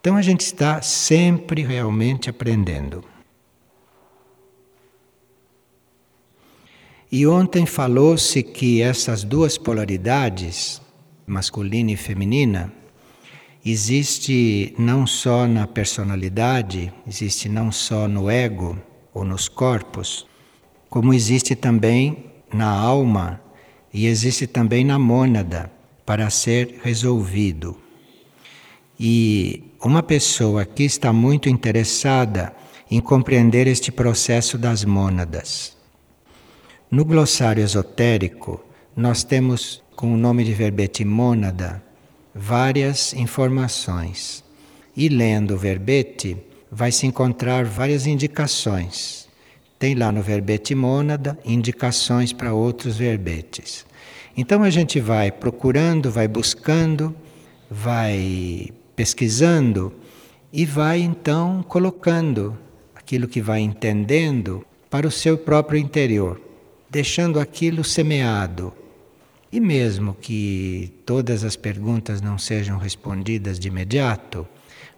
Então 0.01 0.17
a 0.17 0.21
gente 0.21 0.41
está 0.41 0.81
sempre 0.81 1.61
realmente 1.61 2.29
aprendendo. 2.29 3.03
E 7.11 7.25
ontem 7.25 7.65
falou-se 7.65 8.43
que 8.43 8.81
essas 8.81 9.23
duas 9.23 9.57
polaridades, 9.57 10.81
masculina 11.25 11.91
e 11.91 11.95
feminina, 11.95 12.73
existe 13.63 14.75
não 14.77 15.07
só 15.07 15.47
na 15.47 15.65
personalidade, 15.65 16.91
existe 17.07 17.47
não 17.47 17.71
só 17.71 18.07
no 18.07 18.29
ego 18.29 18.77
ou 19.13 19.23
nos 19.23 19.47
corpos, 19.47 20.27
como 20.89 21.13
existe 21.13 21.55
também 21.55 22.34
na 22.53 22.69
alma 22.69 23.41
e 23.93 24.07
existe 24.07 24.47
também 24.47 24.83
na 24.83 24.99
mônada 24.99 25.71
para 26.05 26.29
ser 26.29 26.79
resolvido. 26.83 27.77
E 28.99 29.63
uma 29.83 30.03
pessoa 30.03 30.65
que 30.65 30.83
está 30.83 31.11
muito 31.11 31.49
interessada 31.49 32.53
em 32.89 32.99
compreender 32.99 33.67
este 33.67 33.91
processo 33.91 34.57
das 34.57 34.83
mônadas. 34.83 35.75
No 36.89 37.03
glossário 37.03 37.63
esotérico, 37.63 38.63
nós 38.95 39.23
temos, 39.23 39.83
com 39.95 40.13
o 40.13 40.17
nome 40.17 40.43
de 40.43 40.53
verbete 40.53 41.03
mônada, 41.03 41.83
várias 42.33 43.13
informações. 43.13 44.43
E 44.95 45.09
lendo 45.09 45.55
o 45.55 45.57
verbete, 45.57 46.37
vai 46.71 46.91
se 46.91 47.05
encontrar 47.05 47.65
várias 47.65 48.05
indicações. 48.05 49.24
Tem 49.77 49.93
lá 49.93 50.11
no 50.11 50.21
verbete 50.21 50.73
mônada 50.73 51.37
indicações 51.43 52.31
para 52.31 52.53
outros 52.53 52.97
verbetes. 52.97 53.85
Então 54.37 54.63
a 54.63 54.69
gente 54.69 54.99
vai 54.99 55.31
procurando, 55.31 56.09
vai 56.11 56.27
buscando, 56.27 57.15
vai 57.69 58.69
pesquisando 58.95 59.93
e 60.51 60.65
vai 60.65 61.01
então 61.01 61.63
colocando 61.63 62.57
aquilo 62.95 63.27
que 63.27 63.41
vai 63.41 63.59
entendendo 63.59 64.65
para 64.89 65.07
o 65.07 65.11
seu 65.11 65.37
próprio 65.37 65.79
interior, 65.79 66.41
deixando 66.89 67.39
aquilo 67.39 67.83
semeado. 67.83 68.73
E 69.51 69.59
mesmo 69.59 70.15
que 70.19 70.91
todas 71.05 71.43
as 71.43 71.55
perguntas 71.55 72.21
não 72.21 72.37
sejam 72.37 72.77
respondidas 72.77 73.59
de 73.59 73.67
imediato, 73.67 74.47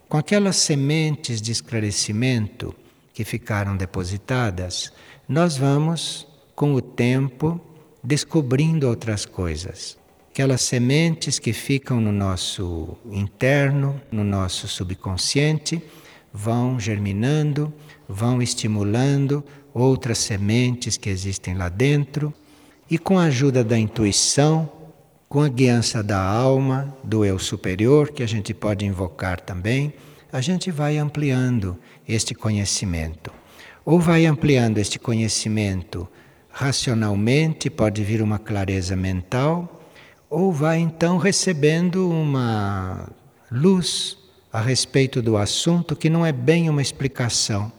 com 0.07 0.17
aquelas 0.17 0.55
sementes 0.55 1.41
de 1.41 1.51
esclarecimento 1.51 2.73
que 3.17 3.25
ficaram 3.25 3.75
depositadas, 3.75 4.93
nós 5.27 5.58
vamos, 5.58 6.27
com 6.56 6.75
o 6.75 6.82
tempo, 6.82 7.60
descobrindo 8.03 8.88
outras 8.88 9.25
coisas. 9.25 9.97
Aquelas 10.30 10.62
sementes 10.62 11.39
que 11.39 11.51
ficam 11.51 11.99
no 11.99 12.12
nosso 12.12 12.95
interno, 13.10 13.99
no 14.12 14.23
nosso 14.23 14.67
subconsciente, 14.67 15.82
vão 16.32 16.80
germinando, 16.80 17.73
vão 18.08 18.39
estimulando 18.39 19.43
outras 19.73 20.19
sementes 20.19 20.95
que 20.95 21.10
existem 21.10 21.56
lá 21.56 21.69
dentro, 21.69 22.32
e 22.88 22.99
com 22.99 23.17
a 23.17 23.23
ajuda 23.23 23.63
da 23.63 23.80
intuição, 23.80 24.71
com 25.27 25.41
a 25.41 25.49
guiança 25.49 26.03
da 26.03 26.21
alma, 26.21 26.95
do 27.03 27.25
eu 27.25 27.39
superior, 27.39 28.12
que 28.12 28.21
a 28.21 28.27
gente 28.27 28.53
pode 28.53 28.86
invocar 28.86 29.39
também, 29.39 29.91
a 30.31 30.41
gente 30.41 30.71
vai 30.71 30.97
ampliando 30.97 31.77
este 32.07 32.35
conhecimento. 32.35 33.31
Ou 33.85 33.99
vai 33.99 34.25
ampliando 34.25 34.77
este 34.77 34.99
conhecimento 34.99 36.07
racionalmente, 36.49 37.69
pode 37.69 38.03
vir 38.03 38.21
uma 38.21 38.39
clareza 38.39 38.95
mental 38.95 39.73
ou 40.29 40.51
vai 40.51 40.79
então 40.79 41.17
recebendo 41.17 42.09
uma 42.09 43.09
luz 43.51 44.17
a 44.51 44.59
respeito 44.59 45.21
do 45.21 45.37
assunto 45.37 45.95
que 45.95 46.09
não 46.09 46.25
é 46.25 46.31
bem 46.31 46.69
uma 46.69 46.81
explicação, 46.81 47.71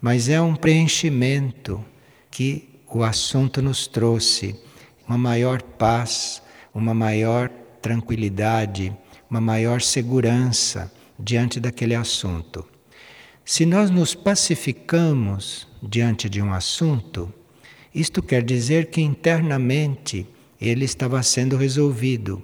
mas 0.00 0.28
é 0.28 0.40
um 0.40 0.56
preenchimento 0.56 1.84
que 2.30 2.80
o 2.92 3.04
assunto 3.04 3.62
nos 3.62 3.86
trouxe, 3.86 4.58
uma 5.06 5.16
maior 5.16 5.62
paz, 5.62 6.42
uma 6.74 6.92
maior 6.92 7.48
tranquilidade, 7.80 8.96
uma 9.30 9.40
maior 9.40 9.80
segurança 9.80 10.90
diante 11.22 11.60
daquele 11.60 11.94
assunto. 11.94 12.66
Se 13.44 13.64
nós 13.64 13.90
nos 13.90 14.14
pacificamos 14.14 15.68
diante 15.82 16.28
de 16.28 16.42
um 16.42 16.52
assunto, 16.52 17.32
isto 17.94 18.22
quer 18.22 18.42
dizer 18.42 18.86
que 18.86 19.00
internamente 19.00 20.26
ele 20.60 20.84
estava 20.84 21.22
sendo 21.22 21.56
resolvido, 21.56 22.42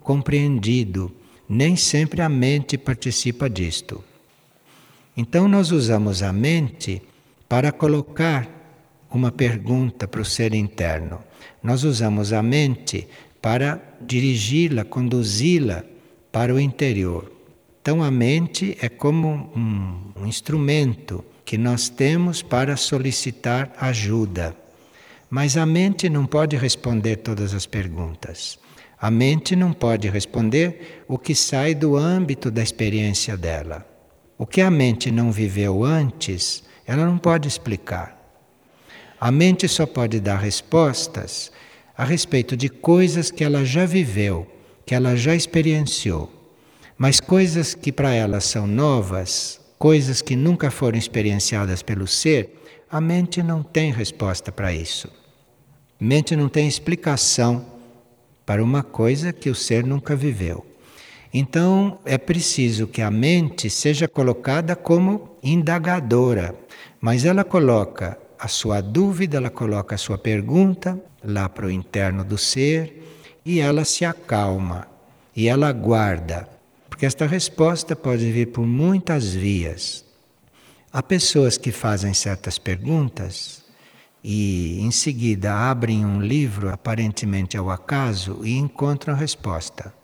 compreendido. 0.00 1.12
Nem 1.48 1.76
sempre 1.76 2.20
a 2.20 2.28
mente 2.28 2.76
participa 2.76 3.48
disto. 3.48 4.04
Então, 5.16 5.48
nós 5.48 5.70
usamos 5.70 6.22
a 6.22 6.32
mente 6.32 7.02
para 7.48 7.72
colocar 7.72 8.48
uma 9.10 9.32
pergunta 9.32 10.06
para 10.06 10.20
o 10.20 10.24
ser 10.24 10.54
interno. 10.54 11.20
Nós 11.62 11.84
usamos 11.84 12.32
a 12.32 12.42
mente 12.42 13.08
para 13.40 13.80
dirigi-la, 14.00 14.84
conduzi-la 14.84 15.84
para 16.30 16.54
o 16.54 16.60
interior. 16.60 17.37
Então, 17.88 18.02
a 18.02 18.10
mente 18.10 18.76
é 18.82 18.88
como 18.90 19.50
um, 19.56 20.12
um 20.14 20.26
instrumento 20.26 21.24
que 21.42 21.56
nós 21.56 21.88
temos 21.88 22.42
para 22.42 22.76
solicitar 22.76 23.72
ajuda. 23.80 24.54
Mas 25.30 25.56
a 25.56 25.64
mente 25.64 26.10
não 26.10 26.26
pode 26.26 26.54
responder 26.54 27.16
todas 27.16 27.54
as 27.54 27.64
perguntas. 27.64 28.58
A 29.00 29.10
mente 29.10 29.56
não 29.56 29.72
pode 29.72 30.06
responder 30.06 31.02
o 31.08 31.16
que 31.16 31.34
sai 31.34 31.74
do 31.74 31.96
âmbito 31.96 32.50
da 32.50 32.62
experiência 32.62 33.38
dela. 33.38 33.88
O 34.36 34.44
que 34.44 34.60
a 34.60 34.70
mente 34.70 35.10
não 35.10 35.32
viveu 35.32 35.82
antes, 35.82 36.64
ela 36.86 37.06
não 37.06 37.16
pode 37.16 37.48
explicar. 37.48 38.18
A 39.18 39.30
mente 39.30 39.66
só 39.66 39.86
pode 39.86 40.20
dar 40.20 40.36
respostas 40.36 41.50
a 41.96 42.04
respeito 42.04 42.54
de 42.54 42.68
coisas 42.68 43.30
que 43.30 43.42
ela 43.42 43.64
já 43.64 43.86
viveu, 43.86 44.46
que 44.84 44.94
ela 44.94 45.16
já 45.16 45.34
experienciou. 45.34 46.36
Mas 46.98 47.20
coisas 47.20 47.74
que 47.74 47.92
para 47.92 48.12
elas 48.12 48.42
são 48.42 48.66
novas, 48.66 49.60
coisas 49.78 50.20
que 50.20 50.34
nunca 50.34 50.68
foram 50.68 50.98
experienciadas 50.98 51.80
pelo 51.80 52.08
ser, 52.08 52.60
a 52.90 53.00
mente 53.00 53.40
não 53.40 53.62
tem 53.62 53.92
resposta 53.92 54.50
para 54.50 54.72
isso. 54.72 55.08
A 56.00 56.04
mente 56.04 56.34
não 56.34 56.48
tem 56.48 56.66
explicação 56.66 57.64
para 58.44 58.64
uma 58.64 58.82
coisa 58.82 59.32
que 59.32 59.48
o 59.48 59.54
ser 59.54 59.84
nunca 59.84 60.16
viveu. 60.16 60.66
Então 61.32 62.00
é 62.04 62.18
preciso 62.18 62.88
que 62.88 63.00
a 63.00 63.12
mente 63.12 63.70
seja 63.70 64.08
colocada 64.08 64.74
como 64.74 65.36
indagadora, 65.40 66.54
mas 67.00 67.24
ela 67.24 67.44
coloca 67.44 68.18
a 68.38 68.48
sua 68.48 68.80
dúvida, 68.80 69.36
ela 69.36 69.50
coloca 69.50 69.94
a 69.94 69.98
sua 69.98 70.18
pergunta 70.18 70.98
lá 71.22 71.48
para 71.48 71.66
o 71.66 71.70
interno 71.70 72.24
do 72.24 72.36
ser 72.36 73.04
e 73.44 73.60
ela 73.60 73.84
se 73.84 74.04
acalma 74.04 74.88
e 75.36 75.46
ela 75.46 75.68
aguarda, 75.68 76.57
porque 76.98 77.06
esta 77.06 77.26
resposta 77.26 77.94
pode 77.94 78.28
vir 78.32 78.46
por 78.46 78.66
muitas 78.66 79.32
vias. 79.32 80.04
Há 80.92 81.00
pessoas 81.00 81.56
que 81.56 81.70
fazem 81.70 82.12
certas 82.12 82.58
perguntas 82.58 83.62
e 84.22 84.80
em 84.80 84.90
seguida 84.90 85.54
abrem 85.54 86.04
um 86.04 86.20
livro 86.20 86.68
aparentemente 86.68 87.56
ao 87.56 87.70
acaso 87.70 88.40
e 88.42 88.56
encontram 88.56 89.14
resposta. 89.14 89.94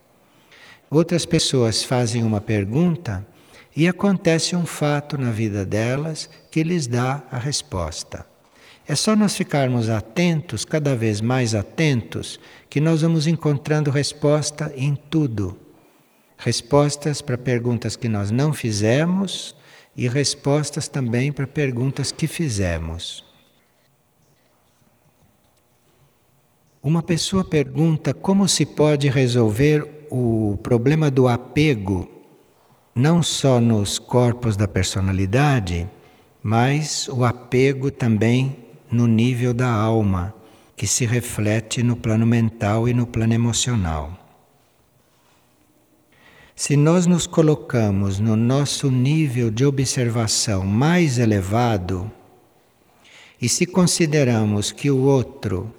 Outras 0.89 1.27
pessoas 1.27 1.83
fazem 1.83 2.23
uma 2.23 2.41
pergunta 2.41 3.27
e 3.75 3.89
acontece 3.89 4.55
um 4.55 4.65
fato 4.65 5.19
na 5.19 5.33
vida 5.33 5.67
delas 5.67 6.31
que 6.49 6.63
lhes 6.63 6.87
dá 6.87 7.25
a 7.29 7.39
resposta. 7.39 8.25
É 8.87 8.95
só 8.95 9.17
nós 9.17 9.37
ficarmos 9.37 9.89
atentos, 9.89 10.65
cada 10.65 10.95
vez 10.95 11.21
mais 11.21 11.57
atentos, 11.57 12.39
que 12.71 12.81
nós 12.81 13.03
vamos 13.03 13.27
encontrando 13.27 13.91
resposta 13.91 14.73
em 14.77 14.95
tudo. 14.95 15.64
Respostas 16.45 17.23
para 17.23 17.39
perguntas 17.39 17.97
que 17.97 18.07
nós 18.07 18.31
não 18.31 18.53
fizemos 18.53 19.57
e 19.97 20.07
respostas 20.07 20.89
também 20.89 21.33
para 21.33 21.47
perguntas 21.47 22.13
que 22.13 22.27
fizemos. 22.27 23.25
Uma 26.83 27.03
pessoa 27.03 27.43
pergunta 27.43 28.13
como 28.13 28.47
se 28.47 28.67
pode 28.67 29.09
resolver 29.09 30.07
o 30.11 30.59
problema 30.63 31.11
do 31.11 31.29
apego, 31.29 32.07
não 32.95 33.23
só 33.23 33.59
nos 33.59 33.99
corpos 33.99 34.55
da 34.55 34.69
personalidade, 34.69 35.89
mas 36.43 37.09
o 37.09 37.25
apego 37.25 37.91
também 37.91 38.55
no 38.91 39.07
nível 39.07 39.55
da 39.55 39.73
alma, 39.73 40.35
que 40.77 40.87
se 40.87 41.07
reflete 41.07 41.83
no 41.83 41.97
plano 41.97 42.27
mental 42.27 42.87
e 42.87 42.93
no 42.93 43.07
plano 43.07 43.33
emocional. 43.33 44.24
Se 46.57 46.77
nós 46.77 47.05
nos 47.05 47.27
colocamos 47.27 48.21
no 48.21 48.37
nosso 48.37 48.89
nível 48.89 49.51
de 49.51 49.67
observação 49.67 50.65
mais 50.65 51.19
elevado, 51.19 52.09
e 53.43 53.49
se 53.49 53.67
consideramos 53.67 54.71
que 54.71 54.89
o 54.89 55.01
outro 55.03 55.75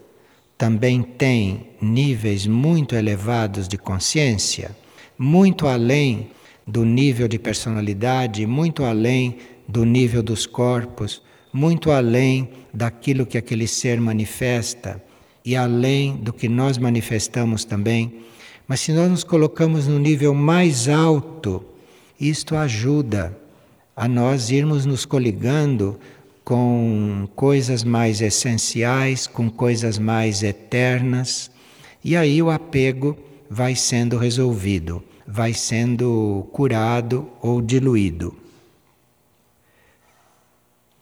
também 0.57 1.01
tem 1.01 1.67
níveis 1.81 2.45
muito 2.45 2.93
elevados 2.93 3.69
de 3.69 3.77
consciência, 3.77 4.75
muito 5.17 5.65
além 5.65 6.29
do 6.67 6.83
nível 6.83 7.29
de 7.29 7.39
personalidade, 7.39 8.45
muito 8.45 8.83
além 8.83 9.37
do 9.65 9.85
nível 9.85 10.21
dos 10.21 10.45
corpos, 10.45 11.21
muito 11.53 11.89
além 11.89 12.49
daquilo 12.73 13.25
que 13.25 13.37
aquele 13.37 13.65
ser 13.65 14.01
manifesta 14.01 15.01
e 15.45 15.55
além 15.55 16.17
do 16.17 16.33
que 16.33 16.49
nós 16.49 16.77
manifestamos 16.77 17.63
também. 17.63 18.25
Mas 18.67 18.79
se 18.79 18.91
nós 18.91 19.09
nos 19.09 19.23
colocamos 19.23 19.87
no 19.87 19.99
nível 19.99 20.33
mais 20.33 20.87
alto, 20.87 21.63
isto 22.19 22.55
ajuda 22.55 23.37
a 23.95 24.07
nós 24.07 24.49
irmos 24.49 24.85
nos 24.85 25.05
coligando 25.05 25.99
com 26.43 27.27
coisas 27.35 27.83
mais 27.83 28.21
essenciais, 28.21 29.27
com 29.27 29.49
coisas 29.49 29.97
mais 29.97 30.43
eternas, 30.43 31.49
e 32.03 32.15
aí 32.15 32.41
o 32.41 32.49
apego 32.49 33.17
vai 33.49 33.75
sendo 33.75 34.17
resolvido, 34.17 35.03
vai 35.27 35.53
sendo 35.53 36.47
curado 36.51 37.27
ou 37.41 37.61
diluído. 37.61 38.35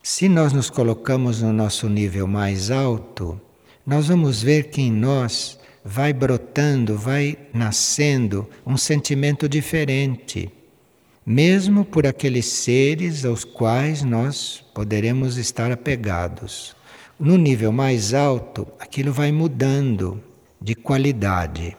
Se 0.02 0.28
nós 0.28 0.52
nos 0.52 0.68
colocamos 0.68 1.40
no 1.40 1.52
nosso 1.52 1.88
nível 1.88 2.26
mais 2.26 2.70
alto, 2.70 3.40
nós 3.86 4.08
vamos 4.08 4.42
ver 4.42 4.64
que 4.64 4.82
em 4.82 4.92
nós 4.92 5.58
vai 5.84 6.12
brotando, 6.12 6.96
vai 6.96 7.36
nascendo 7.52 8.48
um 8.66 8.76
sentimento 8.76 9.48
diferente 9.48 10.50
mesmo 11.26 11.84
por 11.84 12.06
aqueles 12.06 12.46
seres 12.46 13.24
aos 13.24 13.44
quais 13.44 14.02
nós 14.02 14.62
poderemos 14.74 15.38
estar 15.38 15.72
apegados. 15.72 16.76
No 17.18 17.38
nível 17.38 17.72
mais 17.72 18.12
alto, 18.12 18.66
aquilo 18.78 19.12
vai 19.12 19.32
mudando 19.32 20.22
de 20.60 20.74
qualidade 20.74 21.76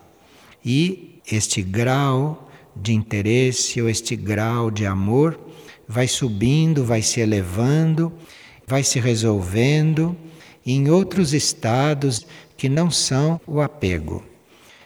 e 0.64 1.20
este 1.30 1.62
grau 1.62 2.50
de 2.76 2.94
interesse 2.94 3.82
ou 3.82 3.90
este 3.90 4.16
grau 4.16 4.72
de 4.72 4.86
amor 4.86 5.40
vai 5.88 6.08
subindo, 6.08 6.84
vai 6.84 7.02
se 7.02 7.20
elevando, 7.20 8.12
vai 8.66 8.84
se 8.84 9.00
resolvendo 9.00 10.18
em 10.66 10.90
outros 10.90 11.34
estados 11.34 12.26
que 12.58 12.70
não 12.70 12.90
são 12.90 13.40
o 13.46 13.62
apego. 13.62 14.24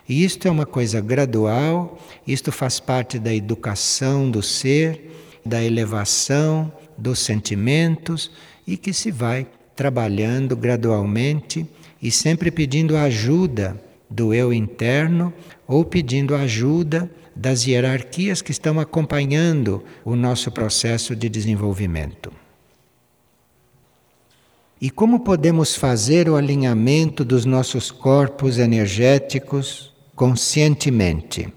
E 0.08 0.24
isto 0.24 0.48
é 0.48 0.52
uma 0.52 0.66
coisa 0.66 1.00
gradual, 1.00 2.00
isto 2.26 2.52
faz 2.52 2.80
parte 2.80 3.20
da 3.20 3.34
educação 3.34 4.30
do 4.30 4.42
ser, 4.42 5.40
da 5.46 5.64
elevação 5.64 6.72
dos 6.98 7.20
sentimentos 7.20 8.32
e 8.66 8.76
que 8.76 8.92
se 8.92 9.12
vai 9.12 9.48
trabalhando 9.76 10.56
gradualmente 10.56 11.66
e 12.02 12.12
sempre 12.12 12.52
pedindo 12.52 12.98
ajuda 12.98 13.80
do 14.10 14.34
eu 14.34 14.52
interno 14.52 15.32
ou 15.68 15.86
pedindo 15.86 16.36
ajuda 16.36 17.10
das 17.36 17.66
hierarquias 17.66 18.42
que 18.42 18.52
estão 18.52 18.80
acompanhando 18.80 19.84
o 20.04 20.16
nosso 20.16 20.52
processo 20.52 21.16
de 21.16 21.30
desenvolvimento. 21.30 22.34
E 24.82 24.89
como 24.89 25.20
podemos 25.20 25.76
fazer 25.76 26.30
o 26.30 26.36
alinhamento 26.36 27.26
dos 27.26 27.46
nossos 27.46 27.92
corpos 27.92 28.58
energéticos 28.58 29.94
conscientemente. 30.15 31.52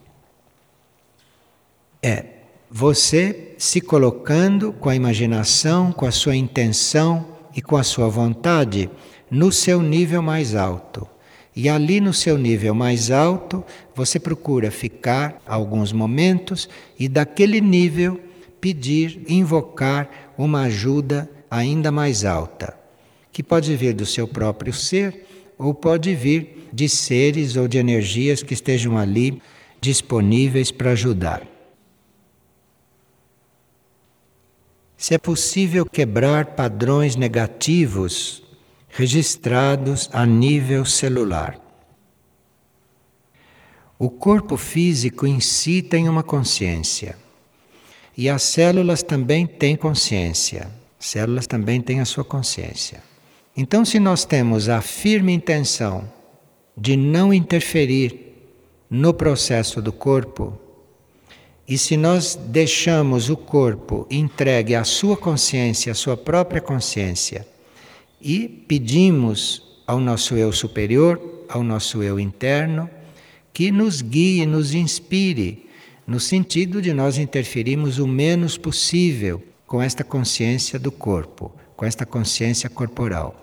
É 2.02 2.24
você 2.70 3.54
se 3.58 3.80
colocando 3.80 4.72
com 4.72 4.88
a 4.88 4.96
imaginação, 4.96 5.92
com 5.92 6.06
a 6.06 6.10
sua 6.10 6.34
intenção 6.34 7.26
e 7.54 7.60
com 7.60 7.76
a 7.76 7.82
sua 7.82 8.08
vontade 8.08 8.88
no 9.30 9.52
seu 9.52 9.82
nível 9.82 10.22
mais 10.22 10.54
alto. 10.54 11.06
E 11.54 11.68
ali 11.68 12.00
no 12.00 12.14
seu 12.14 12.38
nível 12.38 12.74
mais 12.74 13.10
alto, 13.10 13.62
você 13.94 14.18
procura 14.18 14.70
ficar 14.70 15.40
alguns 15.46 15.92
momentos 15.92 16.68
e 16.98 17.08
daquele 17.08 17.60
nível 17.60 18.18
pedir, 18.58 19.22
invocar 19.28 20.32
uma 20.38 20.62
ajuda 20.62 21.28
ainda 21.50 21.92
mais 21.92 22.24
alta, 22.24 22.74
que 23.32 23.42
pode 23.42 23.74
vir 23.74 23.94
do 23.94 24.04
seu 24.04 24.28
próprio 24.28 24.72
ser 24.72 25.26
ou 25.58 25.72
pode 25.72 26.14
vir 26.14 26.68
de 26.72 26.88
seres 26.88 27.56
ou 27.56 27.66
de 27.66 27.78
energias 27.78 28.42
que 28.42 28.54
estejam 28.54 28.98
ali 28.98 29.40
disponíveis 29.80 30.70
para 30.70 30.92
ajudar. 30.92 31.46
Se 34.96 35.14
é 35.14 35.18
possível 35.18 35.84
quebrar 35.84 36.54
padrões 36.54 37.16
negativos 37.16 38.42
registrados 38.88 40.08
a 40.12 40.24
nível 40.26 40.84
celular. 40.84 41.58
O 43.98 44.10
corpo 44.10 44.56
físico 44.56 45.26
em 45.26 45.40
si 45.40 45.80
tem 45.80 46.08
uma 46.08 46.22
consciência. 46.22 47.16
E 48.16 48.28
as 48.28 48.42
células 48.42 49.02
também 49.02 49.46
têm 49.46 49.76
consciência. 49.76 50.70
Células 50.98 51.46
também 51.46 51.80
têm 51.80 52.00
a 52.00 52.04
sua 52.04 52.24
consciência. 52.24 53.02
Então, 53.56 53.84
se 53.84 54.00
nós 54.00 54.24
temos 54.24 54.68
a 54.68 54.80
firme 54.80 55.32
intenção 55.32 56.10
de 56.76 56.96
não 56.96 57.34
interferir 57.34 58.32
no 58.88 59.12
processo 59.12 59.82
do 59.82 59.92
corpo, 59.92 60.58
e 61.68 61.76
se 61.76 61.96
nós 61.96 62.34
deixamos 62.34 63.28
o 63.28 63.36
corpo 63.36 64.06
entregue 64.10 64.74
à 64.74 64.84
sua 64.84 65.16
consciência, 65.16 65.92
à 65.92 65.94
sua 65.94 66.16
própria 66.16 66.60
consciência, 66.60 67.46
e 68.20 68.48
pedimos 68.48 69.80
ao 69.86 70.00
nosso 70.00 70.34
eu 70.34 70.50
superior, 70.52 71.20
ao 71.48 71.62
nosso 71.62 72.02
eu 72.02 72.18
interno, 72.18 72.88
que 73.52 73.70
nos 73.70 74.00
guie, 74.00 74.46
nos 74.46 74.74
inspire, 74.74 75.66
no 76.06 76.18
sentido 76.18 76.80
de 76.80 76.92
nós 76.92 77.18
interferirmos 77.18 77.98
o 77.98 78.06
menos 78.06 78.56
possível 78.56 79.42
com 79.66 79.80
esta 79.80 80.02
consciência 80.02 80.78
do 80.78 80.90
corpo, 80.90 81.52
com 81.82 81.86
esta 81.86 82.06
consciência 82.06 82.70
corporal. 82.70 83.34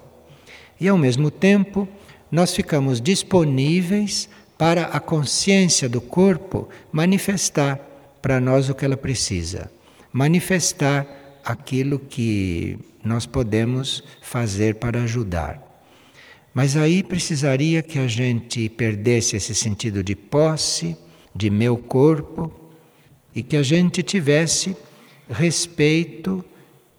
E 0.79 0.87
ao 0.87 0.97
mesmo 0.97 1.29
tempo, 1.29 1.85
nós 2.31 2.55
ficamos 2.55 3.01
disponíveis 3.01 4.29
para 4.57 4.83
a 4.83 4.97
consciência 4.97 5.89
do 5.89 5.99
corpo 5.99 6.69
manifestar 6.89 7.77
para 8.21 8.39
nós 8.39 8.69
o 8.69 8.73
que 8.73 8.85
ela 8.85 8.95
precisa, 8.95 9.69
manifestar 10.13 11.05
aquilo 11.43 11.99
que 11.99 12.79
nós 13.03 13.25
podemos 13.25 14.05
fazer 14.21 14.75
para 14.75 15.03
ajudar. 15.03 15.61
Mas 16.53 16.77
aí 16.77 17.03
precisaria 17.03 17.83
que 17.83 17.99
a 17.99 18.07
gente 18.07 18.69
perdesse 18.69 19.35
esse 19.35 19.53
sentido 19.53 20.01
de 20.01 20.15
posse, 20.15 20.95
de 21.35 21.49
meu 21.49 21.75
corpo, 21.75 22.49
e 23.35 23.43
que 23.43 23.57
a 23.57 23.63
gente 23.63 24.01
tivesse 24.01 24.77
respeito 25.29 26.41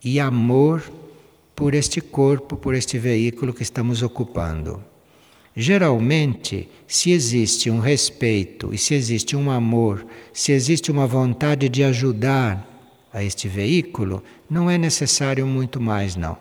e 0.05 0.21
amor 0.21 1.00
por 1.61 1.75
este 1.75 2.01
corpo, 2.01 2.57
por 2.57 2.75
este 2.75 2.99
veículo 2.99 3.53
que 3.53 3.63
estamos 3.63 4.03
ocupando. 4.03 4.83
Geralmente, 5.55 6.71
se 6.89 7.13
existe 7.13 7.71
um 7.71 7.81
respeito 7.81 8.73
e 8.73 8.79
se 8.79 8.95
existe 8.95 9.37
um 9.37 9.51
amor, 9.51 10.07
se 10.33 10.53
existe 10.53 10.91
uma 10.91 11.07
vontade 11.07 11.69
de 11.69 11.85
ajudar 11.85 12.67
a 13.13 13.23
este 13.23 13.47
veículo, 13.47 14.25
não 14.49 14.71
é 14.71 14.79
necessário 14.79 15.47
muito 15.47 15.79
mais, 15.79 16.17
não. 16.17 16.39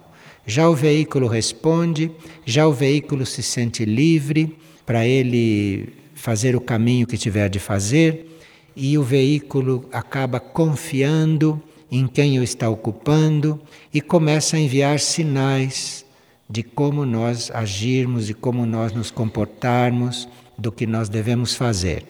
Já 0.47 0.69
o 0.69 0.73
veículo 0.73 1.27
responde, 1.27 2.10
já 2.45 2.65
o 2.65 2.71
veículo 2.71 3.25
se 3.25 3.43
sente 3.43 3.84
livre 3.84 4.55
para 4.86 5.05
ele 5.05 5.89
fazer 6.15 6.55
o 6.55 6.62
caminho 6.62 7.05
que 7.05 7.17
tiver 7.17 7.49
de 7.49 7.60
fazer, 7.60 8.39
e 8.73 8.97
o 8.97 9.03
veículo 9.03 9.84
acaba 9.91 10.39
confiando 10.39 11.62
em 11.91 12.08
quem 12.08 12.39
o 12.39 12.43
está 12.43 12.69
ocupando 12.69 13.60
e 13.93 14.02
começa 14.02 14.58
a 14.58 14.60
enviar 14.60 14.99
sinais 14.99 16.06
de 16.49 16.63
como 16.63 17.06
nós 17.06 17.52
agirmos 17.52 18.30
e 18.30 18.34
como 18.34 18.65
nós 18.65 18.91
nos 18.91 19.12
comportarmos, 19.12 20.28
do 20.60 20.71
que 20.71 20.86
nós 20.86 21.08
devemos 21.08 21.56
fazer. 21.56 22.06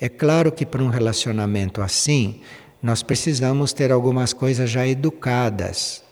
É 0.00 0.08
claro 0.08 0.50
que 0.50 0.64
para 0.64 0.82
um 0.82 0.88
relacionamento 0.88 1.82
assim, 1.82 2.40
nós 2.82 3.02
precisamos 3.02 3.72
ter 3.72 3.92
algumas 3.92 4.32
coisas 4.32 4.70
já 4.70 4.86
educadas. 4.86 6.02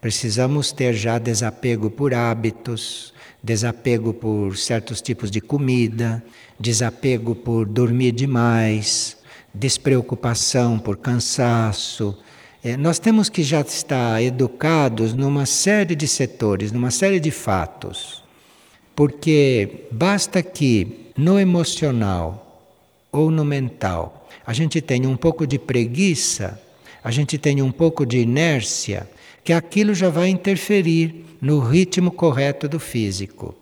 Precisamos 0.00 0.70
ter 0.70 0.94
já 0.94 1.18
desapego 1.18 1.90
por 1.90 2.14
hábitos, 2.14 3.12
desapego 3.42 4.14
por 4.14 4.56
certos 4.56 5.00
tipos 5.00 5.30
de 5.30 5.40
comida, 5.40 6.24
desapego 6.58 7.34
por 7.34 7.66
dormir 7.66 8.12
demais, 8.12 9.17
despreocupação 9.54 10.78
por 10.78 10.96
cansaço. 10.96 12.16
É, 12.62 12.76
nós 12.76 12.98
temos 12.98 13.28
que 13.28 13.42
já 13.42 13.60
estar 13.60 14.22
educados 14.22 15.14
numa 15.14 15.46
série 15.46 15.94
de 15.94 16.06
setores, 16.06 16.72
numa 16.72 16.90
série 16.90 17.20
de 17.20 17.30
fatos. 17.30 18.22
Porque 18.94 19.86
basta 19.90 20.42
que 20.42 21.12
no 21.16 21.38
emocional 21.38 22.72
ou 23.12 23.30
no 23.30 23.44
mental 23.44 24.28
a 24.44 24.52
gente 24.52 24.80
tenha 24.80 25.08
um 25.08 25.16
pouco 25.16 25.46
de 25.46 25.58
preguiça, 25.58 26.60
a 27.02 27.10
gente 27.10 27.38
tenha 27.38 27.64
um 27.64 27.70
pouco 27.72 28.04
de 28.04 28.18
inércia, 28.18 29.08
que 29.44 29.52
aquilo 29.52 29.94
já 29.94 30.08
vai 30.08 30.28
interferir 30.28 31.24
no 31.40 31.60
ritmo 31.60 32.10
correto 32.10 32.68
do 32.68 32.80
físico. 32.80 33.54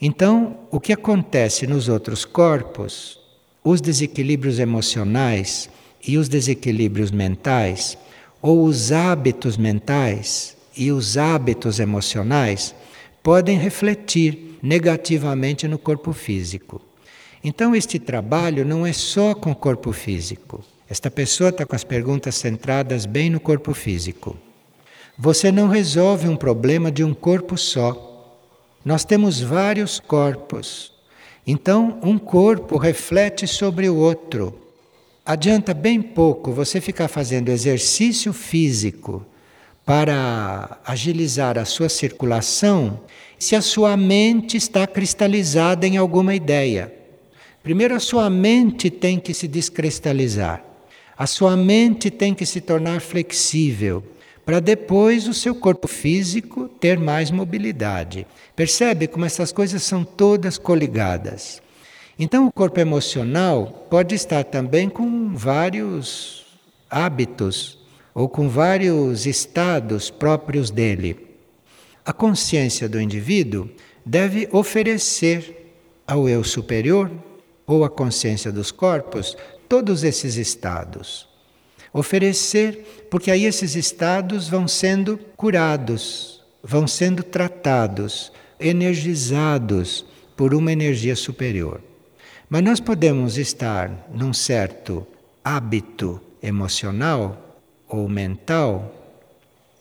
Então, 0.00 0.58
o 0.70 0.80
que 0.80 0.92
acontece 0.92 1.66
nos 1.66 1.88
outros 1.88 2.24
corpos 2.24 3.19
os 3.62 3.80
desequilíbrios 3.80 4.58
emocionais 4.58 5.68
e 6.06 6.16
os 6.16 6.28
desequilíbrios 6.28 7.10
mentais, 7.10 7.96
ou 8.40 8.64
os 8.64 8.90
hábitos 8.90 9.56
mentais 9.56 10.56
e 10.76 10.90
os 10.90 11.18
hábitos 11.18 11.78
emocionais, 11.78 12.74
podem 13.22 13.58
refletir 13.58 14.58
negativamente 14.62 15.68
no 15.68 15.78
corpo 15.78 16.12
físico. 16.12 16.80
Então, 17.44 17.74
este 17.74 17.98
trabalho 17.98 18.64
não 18.64 18.86
é 18.86 18.92
só 18.92 19.34
com 19.34 19.50
o 19.50 19.56
corpo 19.56 19.92
físico. 19.92 20.62
Esta 20.88 21.10
pessoa 21.10 21.50
está 21.50 21.64
com 21.64 21.76
as 21.76 21.84
perguntas 21.84 22.34
centradas 22.34 23.06
bem 23.06 23.30
no 23.30 23.40
corpo 23.40 23.72
físico. 23.72 24.36
Você 25.18 25.52
não 25.52 25.68
resolve 25.68 26.28
um 26.28 26.36
problema 26.36 26.90
de 26.90 27.04
um 27.04 27.12
corpo 27.12 27.56
só. 27.56 28.06
Nós 28.84 29.04
temos 29.04 29.40
vários 29.40 30.00
corpos 30.00 30.92
então, 31.46 31.98
um 32.02 32.18
corpo 32.18 32.76
reflete 32.76 33.46
sobre 33.46 33.88
o 33.88 33.96
outro. 33.96 34.54
Adianta 35.24 35.72
bem 35.72 36.00
pouco 36.00 36.52
você 36.52 36.80
ficar 36.80 37.08
fazendo 37.08 37.50
exercício 37.50 38.32
físico 38.32 39.24
para 39.84 40.78
agilizar 40.84 41.58
a 41.58 41.64
sua 41.64 41.88
circulação 41.88 43.00
se 43.38 43.56
a 43.56 43.62
sua 43.62 43.96
mente 43.96 44.56
está 44.56 44.86
cristalizada 44.86 45.86
em 45.86 45.96
alguma 45.96 46.34
ideia. 46.34 46.94
Primeiro, 47.62 47.94
a 47.94 48.00
sua 48.00 48.28
mente 48.28 48.90
tem 48.90 49.18
que 49.18 49.32
se 49.32 49.48
descristalizar. 49.48 50.64
A 51.16 51.26
sua 51.26 51.56
mente 51.56 52.10
tem 52.10 52.34
que 52.34 52.46
se 52.46 52.60
tornar 52.60 53.00
flexível 53.00 54.02
para 54.44 54.60
depois 54.60 55.28
o 55.28 55.34
seu 55.34 55.54
corpo 55.54 55.86
físico 55.86 56.68
ter 56.68 56.98
mais 56.98 57.30
mobilidade. 57.30 58.26
Percebe 58.56 59.06
como 59.06 59.24
essas 59.24 59.52
coisas 59.52 59.82
são 59.82 60.04
todas 60.04 60.58
coligadas. 60.58 61.62
Então, 62.18 62.46
o 62.46 62.52
corpo 62.52 62.80
emocional 62.80 63.86
pode 63.88 64.14
estar 64.14 64.44
também 64.44 64.88
com 64.88 65.34
vários 65.34 66.44
hábitos 66.90 67.78
ou 68.14 68.28
com 68.28 68.48
vários 68.48 69.26
estados 69.26 70.10
próprios 70.10 70.70
dele. 70.70 71.28
A 72.04 72.12
consciência 72.12 72.88
do 72.88 73.00
indivíduo 73.00 73.70
deve 74.04 74.48
oferecer 74.52 75.74
ao 76.06 76.28
eu 76.28 76.42
superior 76.42 77.10
ou 77.66 77.84
à 77.84 77.88
consciência 77.88 78.50
dos 78.50 78.70
corpos 78.70 79.36
todos 79.68 80.02
esses 80.02 80.36
estados 80.36 81.29
oferecer, 81.92 83.06
porque 83.10 83.30
aí 83.30 83.44
esses 83.44 83.74
estados 83.74 84.48
vão 84.48 84.68
sendo 84.68 85.18
curados, 85.36 86.42
vão 86.62 86.86
sendo 86.86 87.22
tratados, 87.22 88.32
energizados 88.58 90.04
por 90.36 90.54
uma 90.54 90.72
energia 90.72 91.16
superior. 91.16 91.80
Mas 92.48 92.62
nós 92.62 92.80
podemos 92.80 93.38
estar 93.38 94.08
num 94.12 94.32
certo 94.32 95.06
hábito 95.44 96.20
emocional 96.42 97.58
ou 97.88 98.08
mental 98.08 98.94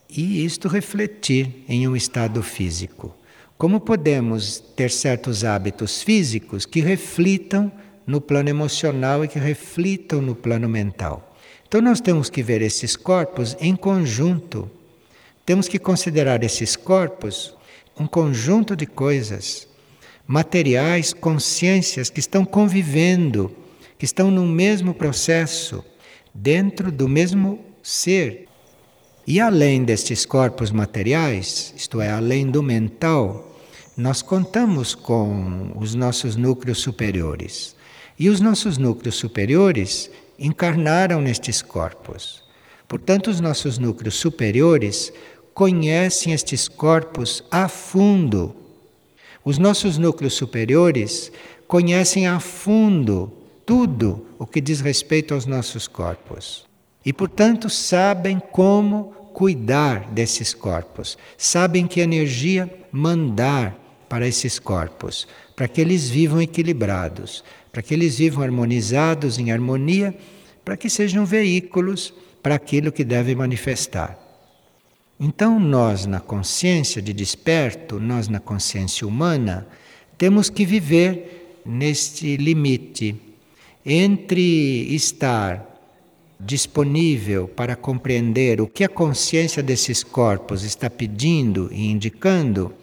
e 0.10 0.44
isto 0.44 0.68
refletir 0.68 1.64
em 1.68 1.88
um 1.88 1.96
estado 1.96 2.42
físico. 2.42 3.16
Como 3.58 3.80
podemos 3.80 4.60
ter 4.60 4.90
certos 4.90 5.44
hábitos 5.44 6.02
físicos 6.02 6.66
que 6.66 6.80
reflitam 6.80 7.72
no 8.08 8.22
plano 8.22 8.50
emocional 8.50 9.24
e 9.24 9.28
que 9.28 9.38
reflitam 9.38 10.22
no 10.22 10.34
plano 10.34 10.68
mental? 10.70 11.29
Então 11.70 11.84
nós 11.84 12.02
temos 12.02 12.32
que 12.32 12.42
ver 12.42 12.64
esses 12.64 12.96
corpos 12.96 13.56
em 13.62 13.76
conjunto. 13.76 14.68
Temos 15.46 15.68
que 15.68 15.78
considerar 15.78 16.44
esses 16.44 16.76
corpos 16.76 17.54
um 18.00 18.08
conjunto 18.08 18.76
de 18.76 18.88
coisas, 18.88 19.68
materiais, 20.26 21.14
consciências 21.14 22.10
que 22.10 22.20
estão 22.20 22.44
convivendo, 22.44 23.56
que 24.00 24.06
estão 24.06 24.32
no 24.32 24.48
mesmo 24.48 24.96
processo, 24.96 25.86
dentro 26.34 26.92
do 26.92 27.08
mesmo 27.08 27.60
ser. 27.84 28.48
E 29.28 29.40
além 29.40 29.84
destes 29.84 30.26
corpos 30.26 30.72
materiais, 30.72 31.72
isto 31.78 32.02
é, 32.02 32.10
além 32.10 32.50
do 32.50 32.64
mental, 32.64 33.56
nós 33.96 34.24
contamos 34.24 34.96
com 34.96 35.74
os 35.76 35.94
nossos 35.94 36.36
núcleos 36.36 36.80
superiores. 36.80 37.76
E 38.18 38.28
os 38.28 38.40
nossos 38.40 38.80
núcleos 38.80 39.16
superiores 39.16 40.10
encarnaram 40.40 41.22
nestes 41.22 41.62
corpos. 41.62 42.44
Portanto, 42.88 43.30
os 43.30 43.40
nossos 43.40 43.78
núcleos 43.78 44.16
superiores 44.16 45.14
conhecem 45.54 46.34
estes 46.34 46.68
corpos 46.68 47.44
a 47.52 47.68
fundo. 47.68 48.56
Os 49.44 49.58
nossos 49.58 49.98
núcleos 49.98 50.34
superiores 50.34 51.32
conhecem 51.68 52.28
a 52.28 52.40
fundo 52.40 53.34
tudo 53.66 54.26
o 54.40 54.48
que 54.48 54.60
diz 54.60 54.82
respeito 54.82 55.34
aos 55.34 55.46
nossos 55.46 55.88
corpos. 55.88 56.66
E, 57.06 57.14
portanto, 57.14 57.70
sabem 57.70 58.40
como 58.40 59.12
cuidar 59.34 60.10
desses 60.12 60.54
corpos, 60.54 61.18
sabem 61.38 61.88
que 61.88 62.02
energia 62.02 62.70
mandar 62.92 63.78
para 64.10 64.28
esses 64.28 64.58
corpos, 64.58 65.28
para 65.56 65.68
que 65.68 65.80
eles 65.80 66.10
vivam 66.10 66.42
equilibrados, 66.42 67.44
para 67.72 67.82
que 67.82 67.94
eles 67.94 68.18
vivam 68.18 68.44
harmonizados, 68.44 69.38
em 69.38 69.52
harmonia, 69.52 70.16
para 70.64 70.78
que 70.78 70.90
sejam 70.90 71.26
veículos 71.26 72.14
para 72.42 72.56
aquilo 72.56 72.92
que 72.92 73.04
deve 73.04 73.36
manifestar. 73.36 74.18
Então, 75.20 75.60
nós, 75.60 76.06
na 76.06 76.20
consciência 76.20 77.02
de 77.02 77.12
desperto, 77.12 78.00
nós, 78.00 78.28
na 78.28 78.40
consciência 78.40 79.06
humana, 79.06 79.68
temos 80.18 80.50
que 80.50 80.66
viver 80.66 81.62
neste 81.66 82.38
limite 82.38 83.16
entre 83.86 84.94
estar 84.94 85.66
disponível 86.40 87.48
para 87.50 87.76
compreender 87.76 88.62
o 88.62 88.68
que 88.68 88.84
a 88.84 88.90
consciência 88.90 89.62
desses 89.62 90.04
corpos 90.04 90.64
está 90.64 90.90
pedindo 90.90 91.70
e 91.72 91.88
indicando 91.92 92.74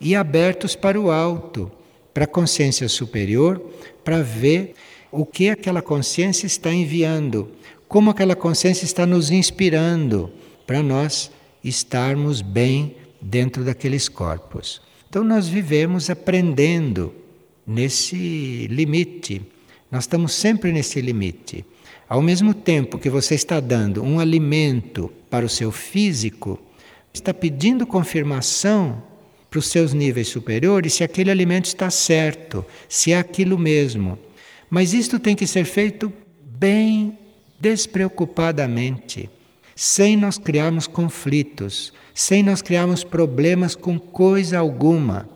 e 0.00 0.16
abertos 0.16 0.74
para 0.74 1.00
o 1.00 1.10
alto, 1.10 1.70
para 2.12 2.24
a 2.24 2.28
consciência 2.28 2.88
superior, 2.88 3.64
para 4.04 4.22
ver 4.22 4.74
o 5.10 5.24
que 5.24 5.48
aquela 5.48 5.80
consciência 5.80 6.46
está 6.46 6.72
enviando, 6.72 7.50
como 7.88 8.10
aquela 8.10 8.36
consciência 8.36 8.84
está 8.84 9.06
nos 9.06 9.30
inspirando 9.30 10.30
para 10.66 10.82
nós 10.82 11.30
estarmos 11.62 12.42
bem 12.42 12.96
dentro 13.20 13.64
daqueles 13.64 14.08
corpos. 14.08 14.82
Então 15.08 15.24
nós 15.24 15.48
vivemos 15.48 16.10
aprendendo 16.10 17.14
nesse 17.66 18.66
limite. 18.68 19.40
Nós 19.90 20.04
estamos 20.04 20.32
sempre 20.32 20.72
nesse 20.72 21.00
limite. 21.00 21.64
Ao 22.08 22.20
mesmo 22.20 22.52
tempo 22.52 22.98
que 22.98 23.08
você 23.08 23.34
está 23.34 23.60
dando 23.60 24.02
um 24.02 24.20
alimento 24.20 25.10
para 25.30 25.46
o 25.46 25.48
seu 25.48 25.70
físico, 25.70 26.60
está 27.12 27.32
pedindo 27.32 27.86
confirmação 27.86 29.02
para 29.54 29.60
os 29.60 29.68
seus 29.68 29.94
níveis 29.94 30.26
superiores 30.26 30.94
se 30.94 31.04
aquele 31.04 31.30
alimento 31.30 31.66
está 31.66 31.88
certo, 31.88 32.66
se 32.88 33.12
é 33.12 33.18
aquilo 33.20 33.56
mesmo. 33.56 34.18
Mas 34.68 34.92
isto 34.92 35.16
tem 35.20 35.36
que 35.36 35.46
ser 35.46 35.64
feito 35.64 36.12
bem 36.44 37.16
despreocupadamente, 37.60 39.30
sem 39.76 40.16
nós 40.16 40.38
criarmos 40.38 40.88
conflitos, 40.88 41.92
sem 42.12 42.42
nós 42.42 42.62
criarmos 42.62 43.04
problemas 43.04 43.76
com 43.76 43.96
coisa 43.96 44.58
alguma. 44.58 45.28